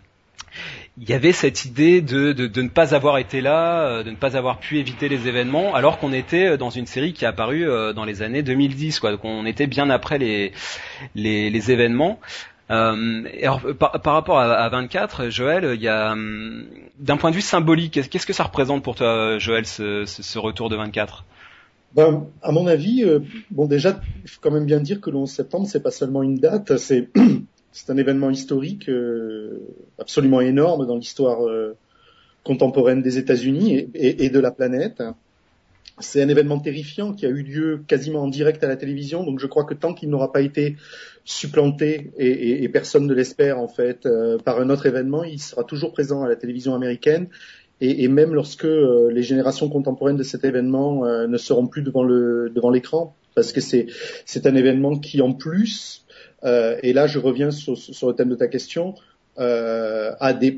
[0.99, 4.11] il y avait cette idée de, de, de, ne pas avoir été là, euh, de
[4.11, 7.29] ne pas avoir pu éviter les événements, alors qu'on était dans une série qui est
[7.29, 9.11] apparue euh, dans les années 2010, quoi.
[9.11, 10.53] Donc on était bien après les,
[11.15, 12.19] les, les événements.
[12.71, 16.65] Euh, alors, par, rapport à, 24, Joël, il y a hum,
[16.99, 20.77] d'un point de vue symbolique, qu'est-ce que ça représente pour toi, Joël, ce, retour de
[20.77, 21.25] 24
[21.95, 25.17] ben, à mon avis, euh, bon déjà, il faut quand même bien dire que le
[25.17, 27.09] 11 septembre, c'est pas seulement une date, c'est
[27.89, 29.63] un événement historique euh,
[29.99, 31.39] absolument énorme dans l'histoire
[32.45, 35.03] contemporaine des États-Unis et, de la planète.
[35.99, 39.41] C'est un événement terrifiant qui a eu lieu quasiment en direct à la télévision, donc
[39.41, 40.77] je crois que tant qu'il n'aura pas été
[41.25, 45.93] supplanté, et, personne ne l'espère en fait, euh, par un autre événement, il sera toujours
[45.93, 47.29] présent à la télévision américaine.
[47.81, 52.71] Et, même lorsque euh, les générations contemporaines de cet événement euh, ne seront plus devant
[52.71, 56.05] l'écran, parce que c'est un événement qui en plus,
[56.43, 58.95] et là je reviens sur le thème de ta question,
[59.39, 60.57] euh, a, des,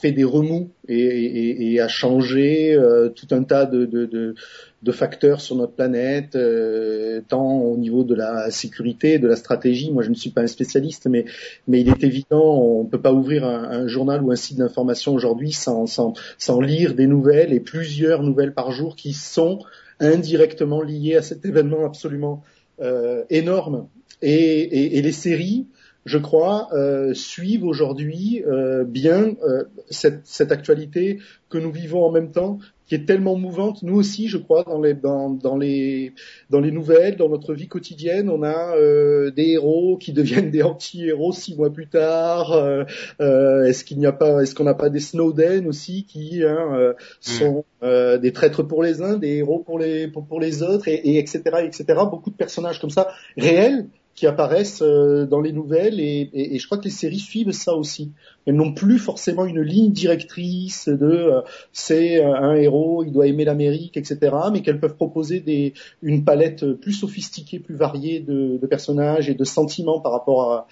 [0.00, 4.34] fait des remous et, et, et a changé euh, tout un tas de, de, de,
[4.82, 9.90] de, facteurs sur notre planète, euh, tant au niveau de la sécurité, de la stratégie.
[9.90, 11.24] Moi, je ne suis pas un spécialiste, mais,
[11.66, 14.58] mais il est évident, on ne peut pas ouvrir un, un, journal ou un site
[14.58, 19.58] d'information aujourd'hui sans, sans, sans lire des nouvelles et plusieurs nouvelles par jour qui sont
[19.98, 22.44] indirectement liées à cet événement absolument
[22.80, 23.88] euh, énorme.
[24.20, 25.66] Et, et les séries,
[26.04, 32.10] je crois, euh, suivent aujourd'hui euh, bien euh, cette, cette, actualité que nous vivons en
[32.10, 33.82] même temps, qui est tellement mouvante.
[33.82, 36.12] Nous aussi, je crois, dans les, dans, dans les,
[36.50, 40.62] dans les nouvelles, dans notre vie quotidienne, on a euh, des héros qui deviennent des
[40.62, 42.52] anti-héros six mois plus tard.
[42.52, 46.94] Euh, est-ce qu'il n'y a pas, est-ce qu'on n'a pas des Snowden aussi qui hein,
[46.94, 46.94] mm.
[47.20, 50.94] sont des traîtres pour les uns, des héros pour les, pour, pour les autres, et,
[50.94, 51.84] et etc., etc.
[52.10, 56.78] Beaucoup de personnages comme ça réels qui apparaissent euh, dans les nouvelles et, je crois
[56.78, 58.12] que les séries suivent ça aussi.
[58.46, 61.40] Elles n'ont plus forcément une ligne directrice de euh,
[61.72, 64.36] c'est euh, un héros, il doit aimer l'Amérique, etc.
[64.52, 70.00] Mais qu'elles peuvent proposer une palette plus sophistiquée, plus variée de personnages et de sentiments
[70.00, 70.66] par rapport à,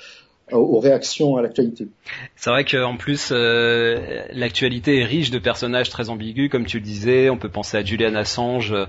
[0.53, 1.89] aux réactions à l'actualité.
[2.37, 6.83] C'est vrai qu'en plus, euh, l'actualité est riche de personnages très ambigus, comme tu le
[6.83, 7.31] disais.
[7.31, 8.87] On peut penser à Julian Assange, euh,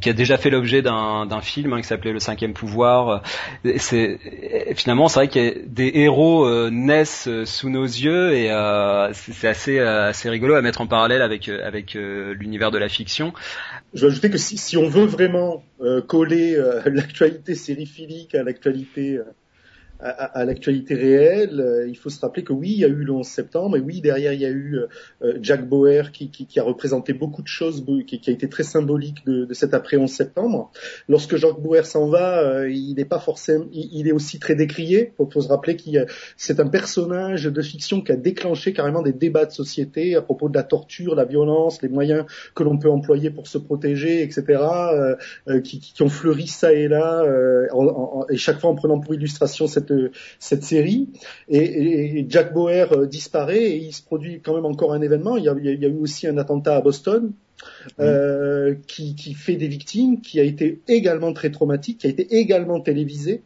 [0.00, 3.22] qui a déjà fait l'objet d'un film hein, qui s'appelait Le Cinquième Pouvoir.
[3.76, 4.18] C'est
[4.74, 8.48] finalement, c'est vrai que des héros euh, naissent sous nos yeux et
[9.12, 13.32] c'est assez assez rigolo à mettre en parallèle avec avec l'univers de la fiction.
[13.94, 15.62] Je vais ajouter que si, si on veut vraiment
[16.06, 19.18] coller l'actualité sériphilique à l'actualité
[20.02, 23.12] à, l'actualité réelle, euh, il faut se rappeler que oui, il y a eu le
[23.12, 24.80] 11 septembre, et oui, derrière, il y a eu
[25.22, 28.48] euh, Jack Bauer qui, qui, qui, a représenté beaucoup de choses, qui, qui a été
[28.48, 30.70] très symbolique de, de cet après 11 septembre.
[31.08, 35.12] Lorsque Jack Bauer s'en va, euh, il n'est pas forcément, il, est aussi très décrié.
[35.18, 39.12] Il faut, se rappeler qu'il c'est un personnage de fiction qui a déclenché carrément des
[39.12, 42.90] débats de société à propos de la torture, la violence, les moyens que l'on peut
[42.90, 44.62] employer pour se protéger, etc.,
[45.64, 47.24] qui, qui, ont fleuri ça et là,
[48.28, 49.89] et chaque fois en prenant pour illustration cette
[50.38, 51.08] cette, série.
[51.48, 55.36] Et, Jack Bauer euh, disparaît et il se produit quand même encore un événement.
[55.36, 57.32] Il y a, eu aussi un attentat à Boston.
[57.98, 62.80] Euh, qui, fait des victimes, qui a été également très traumatique, qui a été également
[62.80, 63.42] télévisé.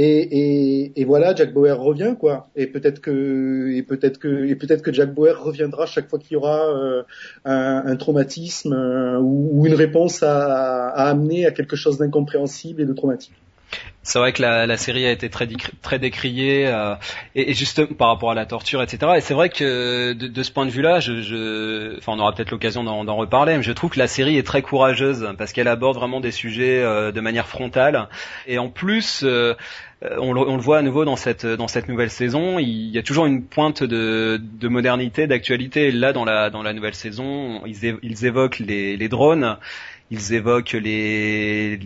[0.00, 2.48] Et, voilà, Jack Bauer revient quoi.
[2.54, 6.34] Et peut-être que et peut-être que et peut-être que Jack Bauer reviendra chaque fois qu'il
[6.34, 7.02] y aura euh,
[7.44, 8.72] un, traumatisme
[9.20, 13.34] ou, une réponse à, à, amener à quelque chose d'incompréhensible et de traumatique.
[14.08, 15.46] C'est vrai que la, la, série a été très,
[15.82, 16.94] très décriée euh,
[17.34, 19.12] et, et, juste par rapport à la torture, etc.
[19.16, 22.32] Et c'est vrai que de, de, ce point de vue-là, je, je, enfin, on aura
[22.32, 25.68] peut-être l'occasion d'en reparler, mais je trouve que la série est très courageuse parce qu'elle
[25.68, 28.08] aborde vraiment des sujets euh, de manière frontale.
[28.46, 29.54] Et en plus, euh,
[30.00, 32.58] on, le, on, le, voit à nouveau dans cette dans cette nouvelle saison.
[32.58, 35.90] Il y a toujours une pointe de, de modernité, d'actualité.
[35.92, 39.58] Là, dans la dans la nouvelle saison, ils, ils évoquent les, les drones
[40.10, 41.76] ils évoquent les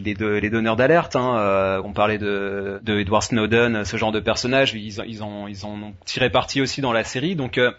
[0.51, 1.17] donneurs d'alerte.
[1.17, 1.39] Hein.
[1.39, 4.75] Euh, on parlait de, Edward Snowden, ce genre de personnage.
[4.75, 7.37] Ils, ont ils en ont tiré parti aussi dans la série.
[7.59, 7.71] Euh,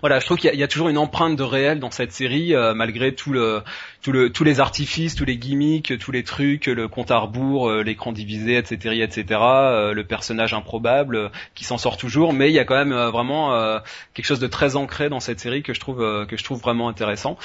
[0.00, 2.74] voilà, je trouve qu'il y, a toujours une empreinte de réel dans cette série, euh,
[2.74, 3.62] malgré tout le,
[4.02, 7.68] tout le, tous les artifices, tous les gimmicks, tous les trucs, le compte à rebours,
[7.68, 12.54] euh, l'écran divisé, etc., etc., euh, le personnage improbable qui s'en sort toujours, mais il
[12.54, 13.80] y a quand même vraiment
[14.14, 16.88] quelque chose de très ancré dans cette série que je trouve que je trouve vraiment
[16.88, 17.36] intéressant.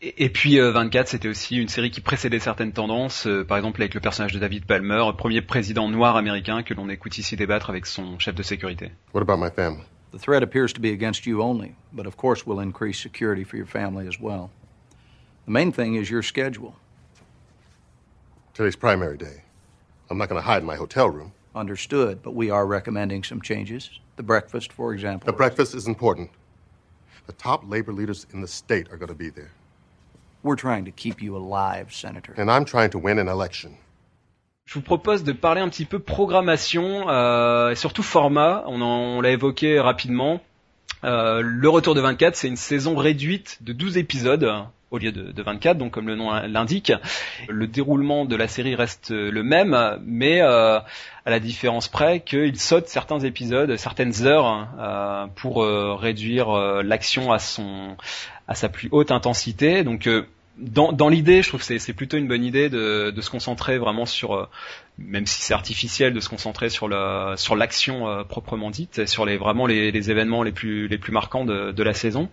[0.00, 3.94] Et, et puis 24, c'était aussi une série qui précédait certaines tendances, par exemple avec
[3.94, 7.86] le personnage de David Palmer, premier président noir américain que l'on écoute ici débattre avec
[7.86, 8.90] son chef de sécurité.
[9.14, 9.84] What about my family?
[10.12, 13.56] The threat appears to be against you only, but of course we'll increase security for
[13.56, 14.50] your family as well.
[15.46, 16.76] The main thing is your schedule.
[18.52, 19.42] Today's primary day.
[20.10, 21.32] I'm not going to hide in my hotel room.
[21.54, 23.88] Understood, but we are recommending some changes.
[24.16, 25.24] The breakfast, for example.
[25.24, 26.30] The breakfast is important.
[27.26, 29.52] The top labor leaders in the state are going to be there.
[30.42, 32.34] We're trying to keep you alive, Senator.
[32.36, 33.78] And I'm trying to win an election.
[34.72, 38.64] Je vous propose de parler un petit peu programmation euh, et surtout format.
[38.66, 40.40] On, on l'a évoqué rapidement.
[41.04, 44.50] Euh, le retour de 24, c'est une saison réduite de 12 épisodes
[44.90, 46.90] au lieu de, de 24, donc comme le nom l'indique.
[47.50, 50.78] Le déroulement de la série reste le même, mais euh,
[51.26, 56.82] à la différence près qu'il saute certains épisodes, certaines heures euh, pour euh, réduire euh,
[56.82, 57.98] l'action à son
[58.48, 59.84] à sa plus haute intensité.
[59.84, 60.08] Donc
[60.58, 63.78] dans, dans l'idée, je trouve que c'est plutôt une bonne idée de, de se concentrer
[63.78, 64.48] vraiment sur, euh,
[64.98, 69.24] même si c'est artificiel, de se concentrer sur la sur l'action euh, proprement dite, sur
[69.24, 72.28] les vraiment les, les, événements les plus les plus marquants de, de la saison.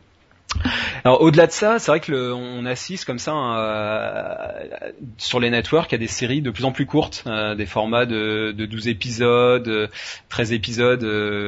[1.05, 5.49] Alors au-delà de ça, c'est vrai que le, on assiste comme ça euh, sur les
[5.49, 8.89] networks à des séries de plus en plus courtes, euh, des formats de, de 12
[8.89, 9.89] épisodes,
[10.27, 11.03] 13 épisodes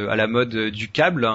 [0.10, 1.27] à la mode du câble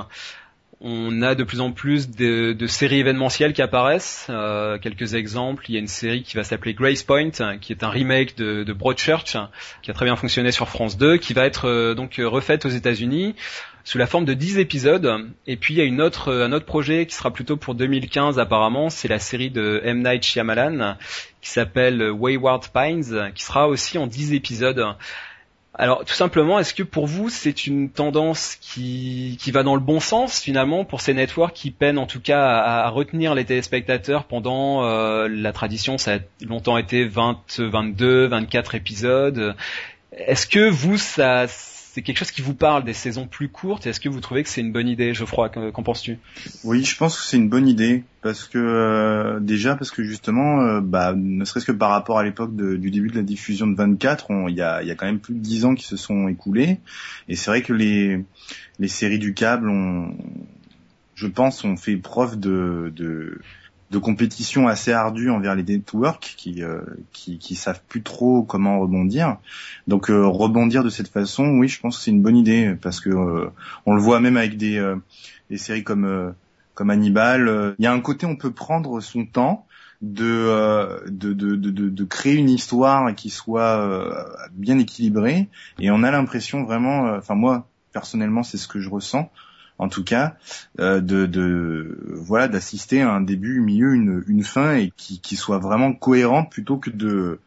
[0.81, 4.27] on a de plus en plus de, séries événementielles qui apparaissent.
[4.29, 7.83] Euh, quelques exemples, il y a une série qui va s'appeler Grace Point, qui est
[7.83, 9.37] un remake de, Broadchurch,
[9.83, 12.71] qui a très bien fonctionné sur France 2, qui va être euh, donc refaite aux
[12.71, 13.35] États-Unis
[13.85, 15.31] sous la forme de 10 épisodes.
[15.47, 19.07] Et puis il y a un autre projet qui sera plutôt pour 2015 apparemment, c'est
[19.07, 20.03] la série de M.
[20.03, 20.97] Night Shyamalan
[21.41, 24.85] qui s'appelle Wayward Pines, qui sera aussi en 10 épisodes.
[25.79, 29.81] Alors tout simplement, est-ce que pour vous c'est une tendance qui, qui va dans le
[29.81, 34.25] bon sens finalement pour ces networks qui peinent en tout cas à, retenir les téléspectateurs
[34.25, 39.55] pendant euh, la tradition Ça a longtemps été 20, 22, 24 épisodes.
[40.13, 41.47] Est-ce que vous ça
[41.97, 44.51] c'est quelque chose qui vous parle des saisons plus courtes Est-ce que vous trouvez que
[44.51, 45.49] c'est une bonne idée, Geoffroy?
[45.49, 46.19] Qu'en penses-tu?
[46.63, 50.61] Oui, je pense que c'est une bonne idée parce que euh, déjà parce que justement,
[50.61, 53.75] euh, bah, ne serait-ce que par rapport à l'époque du début de la diffusion de
[53.75, 56.81] 24, il y a, quand même plus de 10 ans qui se sont écoulés
[57.31, 58.27] et c'est vrai que les
[58.89, 60.15] séries du câble ont,
[61.15, 63.41] je pense, ont fait preuve de
[63.91, 66.81] de compétition assez ardue envers les networks qui, euh,
[67.13, 69.37] qui, qui savent plus trop comment rebondir.
[69.87, 73.01] Donc euh, rebondir de cette façon, oui, je pense que c'est une bonne idée parce
[73.01, 73.51] que euh,
[73.85, 74.95] on le voit même avec des,
[75.51, 76.35] des séries comme
[76.75, 77.75] comme Hannibal.
[77.79, 79.67] Il y a un côté on peut prendre son temps
[80.03, 86.11] de, de, de, de, de créer une histoire qui soit bien équilibrée et on a
[86.11, 89.31] l'impression vraiment, enfin moi personnellement c'est ce que je ressens
[89.79, 90.37] en tout cas,
[90.81, 95.59] euh, de, voilà d'assister à un début, milieu, une, une fin et qui, qui soit
[95.59, 97.39] vraiment cohérente plutôt que de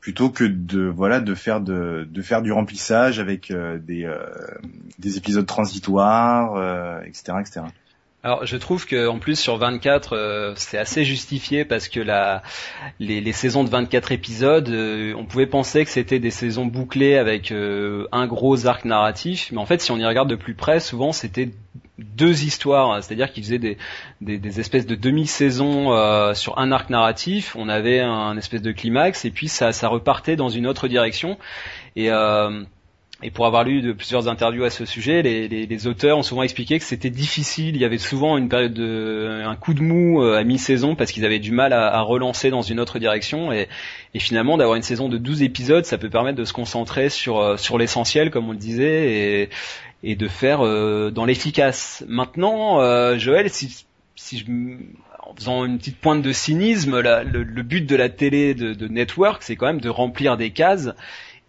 [0.00, 4.18] plutôt que de voilà de faire de, de faire du remplissage avec euh, des, euh,
[4.98, 7.60] des épisodes transitoires, etc., etc.
[8.22, 12.42] Alors je trouve que en plus sur 24 euh, c'est assez justifié parce que la,
[12.98, 17.16] les, les saisons de 24 épisodes, euh, on pouvait penser que c'était des saisons bouclées
[17.16, 20.52] avec euh, un gros arc narratif, mais en fait si on y regarde de plus
[20.52, 21.48] près, souvent c'était
[21.96, 23.78] deux histoires, c'est-à-dire qu'ils faisaient des,
[24.20, 29.26] des, des, espèces de demi-saisons sur un arc narratif, on avait un, espèce de climax
[29.26, 31.36] et puis ça, ça repartait dans une autre direction.
[31.96, 32.08] Et
[33.22, 36.78] et pour avoir lu de plusieurs interviews à ce sujet, les, auteurs ont souvent expliqué
[36.78, 37.76] que c'était difficile.
[37.76, 41.12] Il y avait souvent une période de, un coup de mou euh, à mi-saison parce
[41.12, 43.52] qu'ils avaient du mal à, relancer dans une autre direction.
[43.52, 43.68] Et,
[44.18, 47.56] finalement, d'avoir une saison de 12 épisodes, ça peut permettre de se concentrer sur euh,
[47.78, 49.50] l'essentiel, comme on le disait,
[50.02, 52.02] et, de faire euh, dans l'efficace.
[52.08, 52.78] Maintenant,
[53.18, 53.84] Joël, si,
[54.16, 54.46] si je
[55.22, 59.56] en faisant une petite pointe de cynisme, le, but de la télé de network, c'est
[59.56, 60.90] quand même de remplir des cases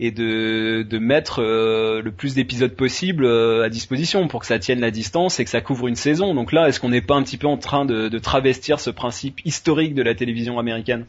[0.02, 4.82] et de, mettre euh, le plus d'épisodes possible euh, à disposition pour que ça tienne
[4.82, 6.34] la distance et que ça couvre une saison.
[6.34, 9.46] Donc là, est-ce qu'on n'est pas un petit peu en train de travestir ce principe
[9.46, 11.06] historique de la télévision américaine?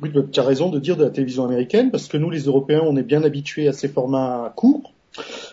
[0.00, 2.82] Oui, tu as raison de dire de la télévision américaine, parce que nous, les Européens,
[2.82, 4.92] on est bien habitués à ces formats courts.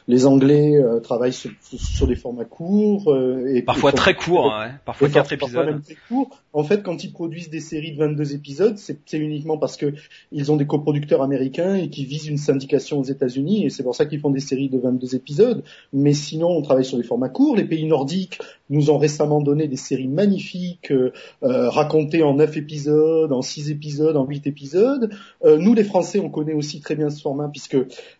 [0.08, 4.68] Les Anglais euh, travaillent sur, sur, des formats courts euh, et parfois très courts, hein,
[4.68, 4.72] ouais.
[4.86, 5.66] parfois quatre épisodes.
[5.66, 6.30] Même très courts.
[6.52, 9.94] En fait, quand ils produisent des séries de 22 épisodes, c'est uniquement parce que
[10.32, 13.96] ils ont des coproducteurs américains et qui visent une syndication aux États-Unis et c'est pour
[13.96, 15.64] ça qu'ils font des séries de 22 épisodes.
[15.94, 17.56] Mais sinon, on travaille sur des formats courts.
[17.56, 18.40] Les pays nordiques
[18.70, 21.12] nous ont récemment donné des séries magnifiques euh,
[21.42, 25.10] racontées en 9 épisodes, en 6 épisodes, en 8 épisodes.
[25.46, 27.78] Euh, nous, les Français, on connaît aussi très bien ce format puisque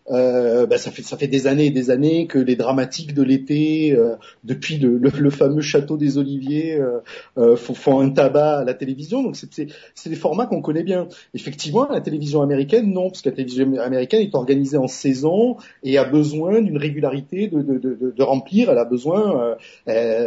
[0.08, 4.14] bah, ça fait ça fait des années des années que les dramatiques de l'été, euh,
[4.44, 7.00] depuis le, fameux château des Oliviers, euh,
[7.38, 9.22] euh, font, un tabac à la télévision.
[9.22, 11.08] Donc c'est des formats qu'on connaît bien.
[11.34, 15.98] Effectivement, la télévision américaine, non, parce que la télévision américaine est organisée en saison et
[15.98, 18.70] a besoin d'une régularité de, remplir.
[18.70, 19.56] Elle a besoin,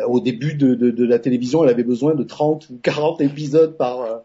[0.08, 4.22] au début de, de, la télévision, elle avait besoin de 30 ou 40 épisodes par,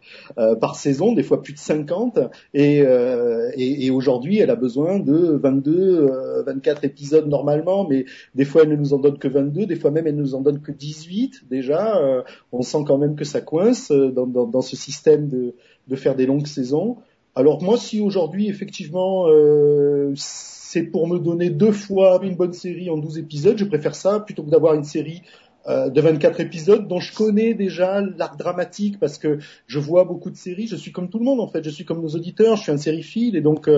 [0.60, 2.18] par saison, des fois plus de 50.
[2.54, 8.62] Et, et, et aujourd'hui, elle a besoin de 22, 24 épisodes normalement, mais des fois
[8.62, 10.72] elle ne nous en donne que 22, des fois même elle nous en donne que
[10.72, 11.98] 18 déjà.
[11.98, 12.22] Euh,
[12.52, 16.46] on sent quand même que ça coince euh, dans, ce système de, faire des longues
[16.46, 16.96] saisons.
[17.34, 22.90] Alors moi, si aujourd'hui effectivement euh, c'est pour me donner deux fois une bonne série
[22.90, 25.22] en 12 épisodes, je préfère ça plutôt que d'avoir une série
[25.68, 30.36] de 24 épisodes dont je connais déjà l'arc dramatique parce que je vois beaucoup de
[30.36, 30.66] séries.
[30.66, 32.72] Je suis comme tout le monde en fait, je suis comme nos auditeurs, je suis
[32.72, 33.68] un sériephile et donc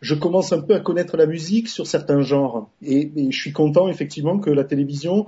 [0.00, 2.68] je commence un peu à connaître la musique sur certains genres.
[2.82, 5.26] Et, je suis content effectivement que la télévision,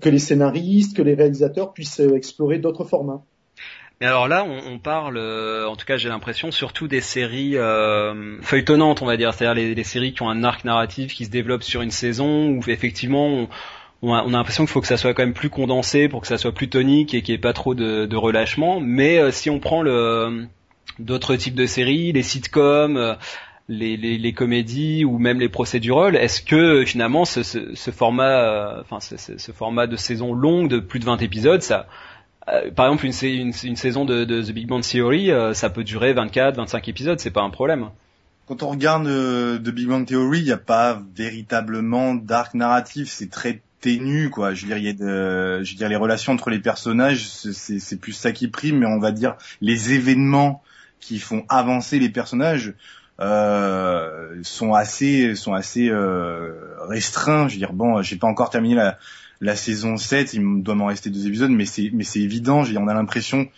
[0.00, 3.22] que les scénaristes, que les réalisateurs puissent explorer d'autres formats.
[4.00, 8.36] Mais alors là, on, parle, euh, en tout cas j'ai l'impression, surtout des séries euh,
[8.42, 11.62] feuilletonnantes, on va dire, c'est-à-dire les, séries qui ont un arc narratif qui se développe
[11.62, 13.48] sur une saison, où effectivement
[14.02, 16.20] on, a, on a l'impression qu'il faut que ça soit quand même plus condensé pour
[16.20, 18.80] que ça soit plus tonique et qu'il n'y ait pas trop de, relâchement.
[18.80, 20.46] Mais euh, si on prend le
[20.98, 23.14] d'autres types de séries, les sitcoms, euh,
[23.68, 28.80] les, les, les, comédies ou même les procédurales, est-ce que finalement ce, ce, ce format,
[28.80, 31.86] enfin ce, ce, format de saison longue de plus de 20 épisodes, ça
[32.48, 35.68] euh, par exemple, une, une, une, saison de, de, The Big Bang Theory, euh, ça
[35.68, 37.90] peut durer 24, 25 épisodes, c'est pas un problème.
[38.46, 43.08] Quand on regarde euh, The Big Bang Theory, il n'y a pas véritablement d'arc narratif,
[43.10, 44.54] c'est très ténu, quoi.
[44.54, 48.00] Je veux dire, y a de, je veux dire, les relations entre les personnages, c'est
[48.00, 50.62] plus ça qui prime, mais on va dire les événements
[51.00, 52.74] qui font avancer les personnages.
[53.18, 57.48] Euh, sont assez sont assez euh, restreints.
[57.48, 58.98] Je veux dire bon, j'ai pas encore terminé la,
[59.40, 62.88] la saison 7, il doit m'en rester deux épisodes, mais c'est mais c'est évident, on
[62.88, 63.48] a l'impression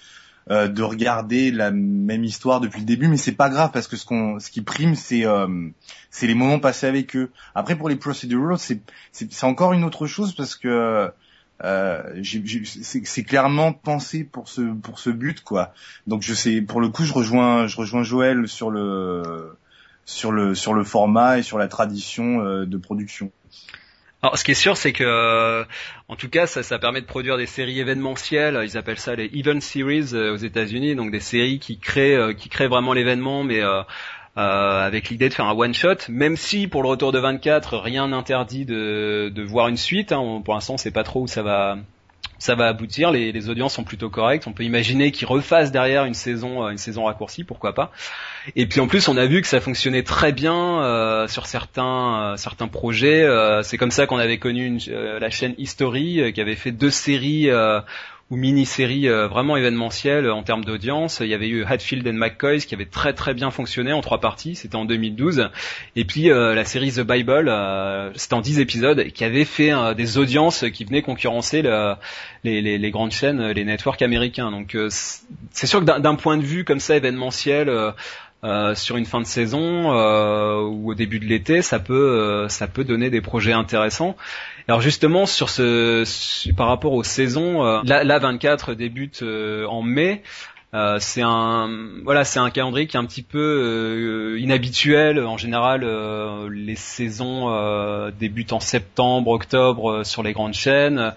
[0.51, 3.97] euh, de regarder la même histoire depuis le début, mais c'est pas grave parce que
[3.97, 5.69] ce qu'on ce qui prime c'est euh,
[6.11, 7.31] c'est les moments passés avec eux.
[7.55, 8.81] Après pour les procedurals, c'est
[9.13, 11.11] c'est encore une autre chose parce que
[11.65, 15.73] euh, c'est clairement pensé pour ce pour ce but quoi.
[16.07, 19.57] Donc je sais pour le coup je rejoins je rejoins Joël sur le
[20.05, 23.33] sur le sur le format et sur la tradition euh, de production.
[24.21, 25.65] Alors, ce qui est sûr, c'est que, euh,
[26.09, 28.61] en tout cas, ça, ça, permet de produire des séries événementielles.
[28.65, 32.33] Ils appellent ça les event series euh, aux États-Unis, donc des séries qui créent, euh,
[32.33, 33.61] qui créent vraiment l'événement, mais
[34.39, 35.97] avec l'idée de faire un one shot.
[36.09, 40.13] Même si pour le retour de 24, rien n'interdit de, de, voir une suite.
[40.13, 40.43] Hein.
[40.45, 41.77] Pour l'instant, c'est pas trop où ça va,
[42.39, 43.11] ça va aboutir.
[43.11, 44.47] Les, les, audiences sont plutôt correctes.
[44.47, 47.91] On peut imaginer qu'ils refassent derrière une saison, euh, une saison raccourcie, pourquoi pas.
[48.57, 52.33] Et puis en plus, on a vu que ça fonctionnait très bien euh, sur certains,
[52.33, 53.27] euh, certains projets.
[53.63, 54.79] c'est comme ça qu'on avait connu une,
[55.21, 57.51] la chaîne History qui avait fait deux séries
[58.31, 61.21] ou mini-série euh, vraiment événementielle euh, en termes d'audience.
[61.21, 64.21] Il y avait eu Hatfield and McCoy qui avait très très bien fonctionné en trois
[64.21, 65.49] parties, c'était en 2012.
[65.97, 67.51] Et puis euh, la série The Bible,
[68.17, 72.91] c'était en dix épisodes, qui avait fait des audiences qui venaient concurrencer les, les, les,
[72.91, 74.51] grandes chaînes, les networks américains.
[74.51, 77.71] Donc c'est sûr que d'un point de vue comme ça événementiel,
[78.45, 82.49] euh, sur une fin de saison euh, ou au début de l'été, ça peut euh,
[82.49, 84.17] ça peut donner des projets intéressants.
[84.69, 86.05] Alors justement sur ce
[86.53, 89.25] par rapport aux saisons, là, là 24 débute
[89.69, 90.23] en mai.
[90.75, 91.69] Euh, c'est un
[92.05, 95.19] voilà, c'est un calendrier qui est un petit peu inhabituel.
[95.19, 95.85] En général,
[96.49, 101.13] les saisons débutent en septembre, octobre sur les grandes chaînes.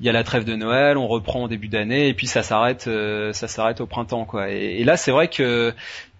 [0.00, 2.42] Il y a la trêve de Noël, on reprend au début d'année et puis ça
[2.44, 2.88] s'arrête,
[3.32, 4.50] ça s'arrête au printemps quoi.
[4.50, 5.74] Et, et là, c'est vrai que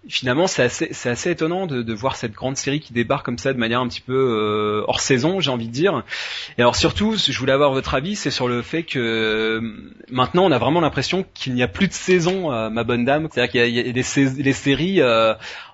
[0.07, 3.51] finalement c'est assez, c'est assez étonnant de, voir cette grande série qui débarque comme ça
[3.53, 6.03] de manière un petit peu euh, hors saison, j'ai envie de dire.
[6.57, 9.61] Et alors surtout, je voulais avoir votre avis, c'est sur le fait que euh,
[10.09, 13.27] maintenant on a vraiment l'impression qu'il n'y a plus de saison, euh, ma bonne dame.
[13.31, 15.01] C'est-à-dire qu'il y a, des, les séries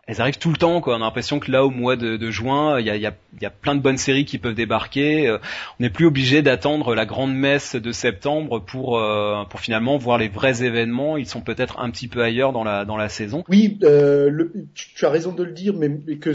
[0.07, 0.81] elles arrivent tout le temps.
[0.81, 0.93] Quoi.
[0.93, 3.97] On a l'impression que là, au mois de, juin, il y a, plein de bonnes
[3.97, 5.27] séries qui peuvent débarquer.
[5.27, 5.39] Euh,
[5.79, 10.19] on n'est plus obligé d'attendre la grande messe de septembre pour, euh, pour finalement voir
[10.19, 11.17] les vrais événements.
[11.17, 13.43] Ils sont peut-être un petit peu ailleurs dans la, saison.
[13.49, 16.31] Oui, euh, tu, as raison de le dire, mais, que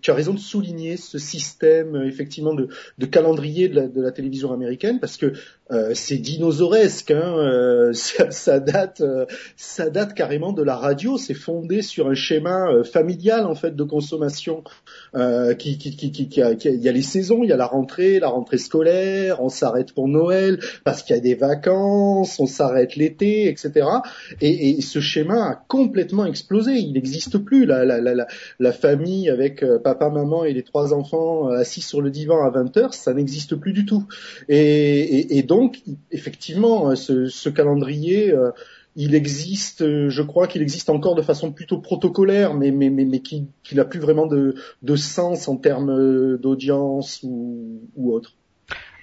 [0.00, 4.10] tu as raison de souligner ce système effectivement de, de calendrier de la, de la
[4.10, 5.32] télévision américaine, parce que
[5.72, 7.10] euh, c'est dinosauresque.
[7.10, 9.02] Hein, euh, ça, ça, date,
[10.14, 11.18] carrément de la radio.
[11.18, 12.68] C'est fondé sur un schéma
[13.54, 14.62] fait de consommation
[15.14, 19.48] euh, il y a les saisons, il y a la rentrée, la rentrée scolaire, on
[19.48, 23.86] s'arrête pour Noël parce qu'il y a des vacances, on s'arrête l'été, etc.
[24.40, 26.72] Et, ce schéma a complètement explosé.
[26.72, 31.82] Il n'existe plus la, famille avec euh, papa, maman et les trois enfants euh, assis
[31.82, 34.04] sur le divan à 20 heures, ça n'existe plus du tout.
[34.48, 35.61] Et donc
[36.10, 38.34] effectivement, ce, ce calendrier
[38.96, 43.04] il existe, euh, je crois qu'il existe encore de façon plutôt protocolaire, mais mais mais,
[43.04, 48.12] mais qui, qui n'a plus vraiment de, de sens en termes euh, d'audience ou, ou
[48.12, 48.34] autre.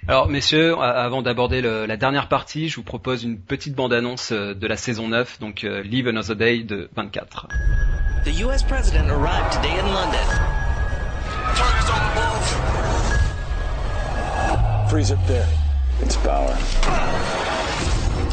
[0.08, 4.66] Alors messieurs, avant d'aborder la dernière partie, je vous propose une petite bande-annonce euh, de
[4.66, 7.48] la saison 9, donc Live Another Day de 24.
[8.24, 10.18] The US president arrived today in London.
[14.88, 15.46] Freeze up there.
[16.02, 16.56] It's power.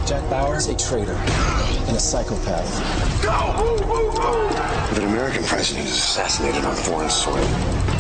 [0.08, 2.68] Jack Bauer is a traitor and a psychopath.
[3.22, 3.78] Go!
[4.92, 7.46] If an American president is assassinated on foreign soil,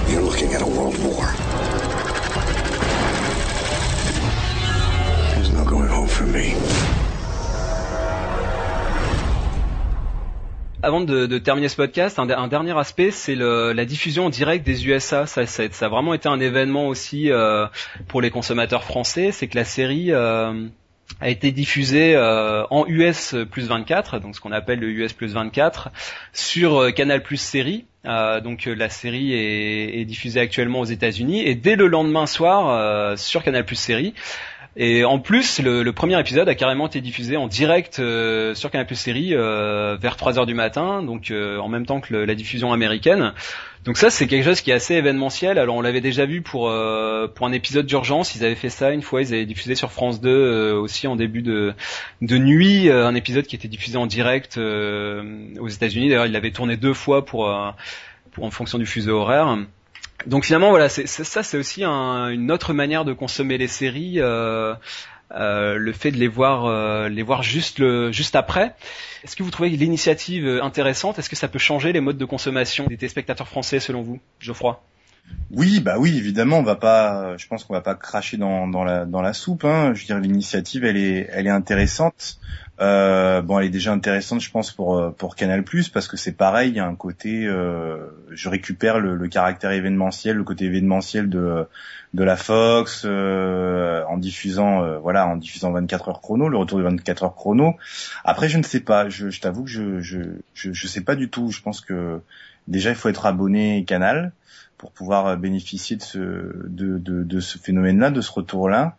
[0.07, 1.34] you're looking at a world war.
[5.36, 6.55] There's no going home for me.
[10.84, 15.25] Avant de, terminer ce podcast, un, dernier aspect, c'est la diffusion en direct des USA.
[15.25, 17.65] Ça, ça, a vraiment été un événement aussi euh,
[18.07, 19.32] pour les consommateurs français.
[19.32, 20.67] C'est que la série euh,
[21.19, 25.34] a été diffusé euh, en US plus 24, donc ce qu'on appelle le US plus
[25.34, 25.89] 24,
[26.32, 27.86] sur Canal Plus série.
[28.05, 33.43] Donc la série est, est, diffusée actuellement aux États-Unis et dès le lendemain soir sur
[33.43, 34.13] Canal Plus série.
[34.80, 38.95] Et en plus, le, le, premier épisode a carrément été diffusé en direct sur Canal
[38.95, 43.34] série vers 3 heures du matin, donc en même temps que le, la diffusion américaine.
[43.88, 45.57] Donc ça c'est quelque chose qui est assez événementiel.
[45.57, 48.91] Alors on l'avait déjà vu pour euh, pour un épisode d'urgence, ils avaient fait ça
[48.91, 51.73] une fois, ils avaient diffusé sur France 2 euh, aussi en début de
[52.21, 56.09] de nuit euh, un épisode qui était diffusé en direct aux États-Unis.
[56.09, 57.49] D'ailleurs, il l'avait tourné deux fois pour
[58.32, 59.57] pour en fonction du fuseau horaire.
[60.26, 64.20] Donc finalement voilà, c'est, ça c'est aussi une autre manière de consommer les séries.
[65.32, 68.76] Euh, le fait de les voir, euh, les voir juste le, juste après.
[69.24, 71.20] Est-ce que vous trouvez l'initiative intéressante?
[71.20, 74.82] Est-ce que ça peut changer les modes de consommation des téléspectateurs français selon vous, Geoffroy?
[75.51, 77.36] Oui, bah oui, évidemment, on va pas.
[77.36, 79.65] Je pense qu'on va pas cracher dans, dans la dans la soupe.
[79.65, 79.93] Hein.
[79.93, 82.39] Je veux dire, l'initiative, elle est elle est intéressante.
[82.80, 86.34] Euh, bon, elle est déjà intéressante, je pense, pour euh, pour Canal parce que c'est
[86.34, 87.97] pareil, il y a un côté, euh,
[88.30, 91.65] je récupère le, le, caractère événementiel, le côté événementiel de
[92.13, 96.78] de la Fox euh, en diffusant, euh, voilà, en diffusant 24 heures chrono, le retour
[96.78, 97.75] de 24 heures chrono.
[98.23, 100.19] Après, je ne sais pas, je, je t'avoue que je, je
[100.53, 101.49] je je sais pas du tout.
[101.51, 102.21] Je pense que
[102.67, 104.34] déjà il faut être abonné Canal
[104.78, 108.95] pour pouvoir bénéficier de ce de de, de ce phénomène-là, de ce retour-là.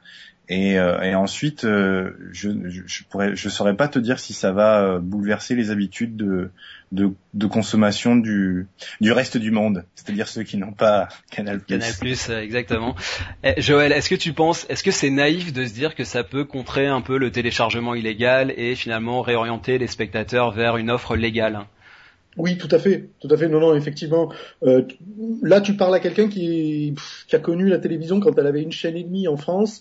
[0.49, 2.49] Et, euh, et ensuite, euh, je,
[2.87, 6.51] je, pourrais, je saurais pas te dire si ça va euh, bouleverser les habitudes de,
[6.91, 8.67] de, de consommation du,
[9.03, 11.61] du reste du monde, c'est-à-dire ceux qui n'ont pas Canal+.
[11.61, 11.93] Canal+,
[12.43, 12.97] exactement.
[13.45, 16.25] Eh, Joël, est-ce que tu penses, est-ce que c'est naïf de se dire que ça
[16.25, 21.15] peut contrer un peu le téléchargement illégal et finalement réorienter les spectateurs vers une offre
[21.15, 21.67] légale?
[22.39, 23.49] Oui, tout à fait, tout à fait.
[23.49, 24.33] Non, non, effectivement.
[24.63, 24.83] Euh,
[25.43, 26.95] là, tu parles à quelqu'un qui,
[27.27, 29.81] qui a connu la télévision quand elle avait une chaîne et demie en France,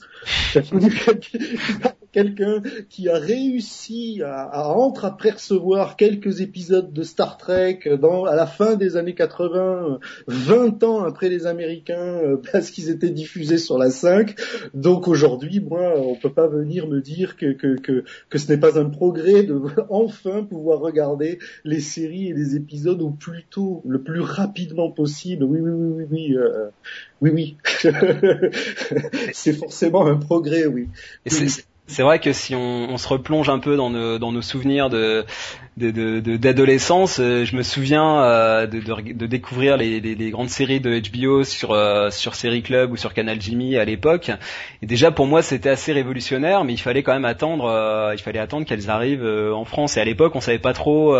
[0.51, 0.91] qui a connu
[2.11, 8.47] quelqu'un qui a réussi à, à entreapercevoir quelques épisodes de Star Trek dans, à la
[8.47, 13.77] fin des années 80, 20 ans après les Américains, euh, parce qu'ils étaient diffusés sur
[13.77, 14.35] la 5.
[14.73, 18.59] Donc aujourd'hui, moi, on peut pas venir me dire que, que, que, que ce n'est
[18.59, 23.81] pas un progrès de enfin pouvoir regarder les séries et les épisodes au plus tôt,
[23.85, 25.43] le plus rapidement possible.
[25.43, 26.37] Oui, oui, oui, oui, oui.
[26.37, 26.69] Euh,
[27.21, 27.57] oui, oui.
[29.33, 30.87] c'est forcément un progrès, oui.
[31.87, 34.89] c'est vrai que si on, on, se replonge un peu dans nos, dans nos souvenirs
[34.89, 35.25] de
[35.77, 40.79] d'adolescence, de, de, euh, je me souviens euh, de, découvrir les, les, les, grandes séries
[40.79, 44.31] de HBO sur euh, sur Série Club ou sur Canal Jimmy à l'époque.
[44.81, 48.39] Et déjà pour moi c'était assez révolutionnaire, mais il fallait quand même attendre, il fallait
[48.39, 49.97] attendre qu'elles arrivent en France.
[49.97, 51.15] Et à l'époque on savait pas trop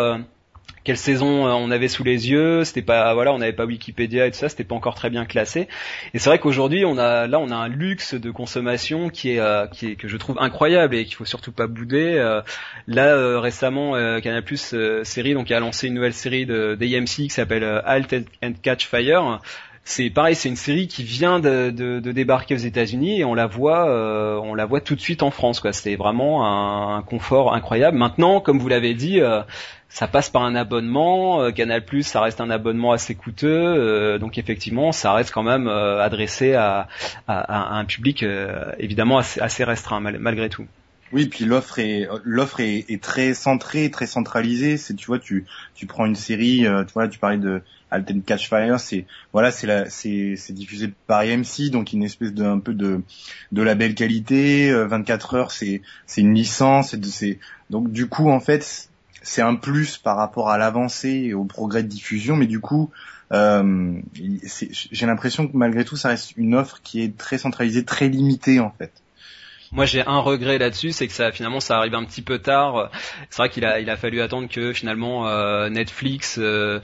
[0.87, 4.25] quelle saison euh, on avait sous les yeux, c'était pas voilà, on n'avait pas Wikipédia
[4.25, 5.67] et tout ça, c'était pas encore très bien classé.
[6.13, 9.39] Et c'est vrai qu'aujourd'hui, on a là on a un luxe de consommation qui est
[9.39, 12.15] euh, qui est que je trouve incroyable et qu'il faut surtout pas bouder.
[12.15, 12.41] Euh,
[12.87, 17.65] là récemment Canal Plus série donc a lancé une nouvelle série de d'AMC qui s'appelle
[17.85, 19.41] Halt and Catch Fire
[19.87, 23.33] c'est pareil, c'est une série qui vient de, de, de débarquer aux États-Unis et on
[23.33, 25.61] la voit, euh, on la voit tout de suite en France.
[25.61, 25.71] Quoi.
[25.71, 27.97] C'est vraiment un, un, confort incroyable.
[27.97, 29.43] Maintenant, comme vous l'avez dit, euh,
[29.89, 31.41] ça passe par un abonnement.
[31.41, 35.43] Euh, Canal Plus, ça reste un abonnement assez coûteux, euh, donc effectivement, ça reste quand
[35.43, 36.87] même adressé à,
[37.27, 38.25] à, à, un public
[38.79, 40.65] évidemment assez, assez restreint malgré tout.
[41.13, 44.75] Oui, puis l'offre est l'offre est, est, très centrée, très centralisée.
[44.75, 47.61] C'est tu vois, tu tu prends une série, tu vois, tu parlais de
[47.91, 52.33] Alten Catch Fire, c'est voilà, c'est la c'est c'est diffusé par AMC, donc une espèce
[52.33, 53.01] de un peu de
[53.51, 54.71] de la belle qualité.
[54.73, 58.89] 24 euh, heures, c'est c'est une licence, c'est donc du coup en fait
[59.27, 62.91] c'est un plus par rapport à l'avancée et au progrès de diffusion, mais du coup
[63.33, 68.07] euh, j'ai l'impression que malgré tout ça reste une offre qui est très centralisée, très
[68.07, 68.91] limitée en fait.
[69.71, 72.89] Moi, j'ai un regret là-dessus, c'est que ça finalement ça arrive un petit peu tard.
[73.29, 76.79] C'est vrai qu'il a il a fallu attendre que finalement euh, Netflix euh,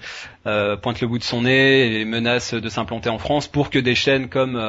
[0.46, 3.80] euh, pointe le bout de son nez et menace de s'implanter en France pour que
[3.80, 4.62] des chaînes comme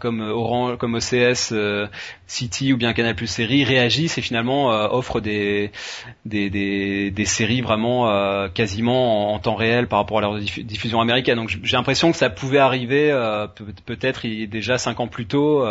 [0.00, 1.54] comme Orange, comme OCS,
[2.26, 5.70] City ou bien Canal Plus Série réagissent et finalement offrent des
[6.24, 11.36] des, des des, séries vraiment quasiment en, temps réel par rapport à leur diffusion américaine.
[11.36, 13.10] Donc j'ai l'impression que ça pouvait arriver
[13.86, 15.64] peut-être déjà cinq ans plus tôt.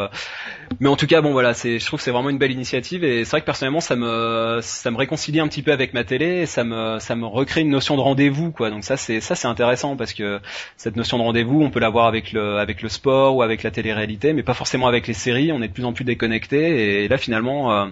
[0.80, 3.26] mais en tout cas, bon voilà, c'est trouve que c'est vraiment une belle initiative et
[3.26, 6.42] c'est vrai que personnellement ça me ça me réconcilie un petit peu avec ma télé
[6.42, 8.70] et ça me ça me recrée une notion de rendez-vous quoi.
[8.70, 10.40] Donc ça c'est ça c'est intéressant parce que
[10.78, 13.72] cette notion de rendez-vous, on peut l'avoir avec le avec le sport ou avec la
[13.72, 17.08] télé-réalité mais pas forcément avec les séries, on est de plus en plus déconnecté et
[17.08, 17.86] là finalement euh,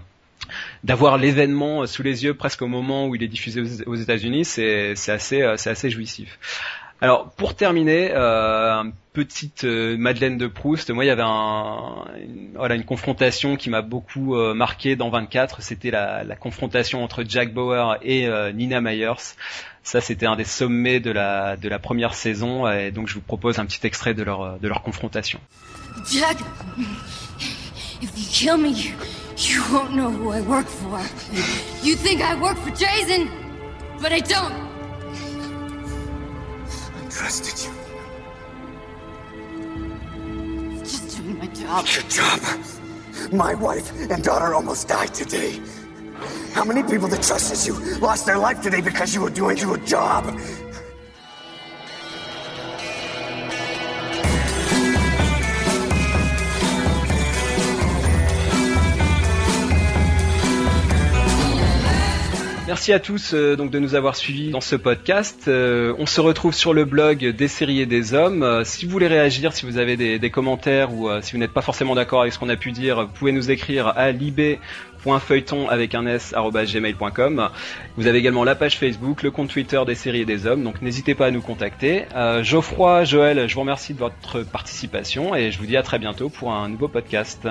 [0.83, 4.95] d'avoir l'événement sous les yeux presque au moment où il est diffusé aux États-Unis, c'est
[4.95, 6.39] c'est assez euh, c'est assez jouissif.
[7.01, 8.83] Alors pour terminer, euh,
[9.17, 10.91] petite euh, Madeleine de Proust.
[10.91, 15.09] Moi, il y avait un, une, voilà, une confrontation qui m'a beaucoup euh, marqué dans
[15.09, 15.63] 24.
[15.63, 19.33] C'était la, la, confrontation entre Jack Bauer et euh, Nina Myers.
[19.81, 22.69] Ça, c'était un des sommets de la, de la première saison.
[22.69, 25.39] Et donc, je vous propose un petit extrait de leur, de leur confrontation.
[26.11, 26.37] Jack,
[27.99, 28.91] if you kill me, you,
[29.35, 30.99] you won't know who I work for.
[31.83, 33.29] You think I work for Jason,
[33.99, 34.53] but I don't.
[36.95, 37.86] I trusted you.
[41.27, 41.85] Doing my job.
[41.93, 42.39] Your job.
[43.31, 45.59] My wife and daughter almost died today.
[46.53, 49.77] How many people that trusted you lost their life today because you were doing your
[49.77, 50.23] job?
[62.67, 65.45] Merci à tous euh, donc de nous avoir suivis dans ce podcast.
[65.47, 68.43] Euh, on se retrouve sur le blog des séries et des hommes.
[68.43, 71.61] Euh, si vous voulez réagir, si vous avez des, commentaires ou si vous n'êtes pas
[71.61, 75.95] forcément d'accord avec ce qu'on a pu dire, vous pouvez nous écrire à lib.feuilleton avec
[75.95, 77.49] un s gmail.com.
[77.95, 80.81] Vous avez également la page Facebook, le compte Twitter des séries et des hommes, donc
[80.81, 82.03] n'hésitez pas à nous contacter.
[82.41, 86.27] Geoffroy, Joël, je vous remercie de votre participation et je vous dis à très bientôt
[86.27, 87.47] pour un nouveau podcast.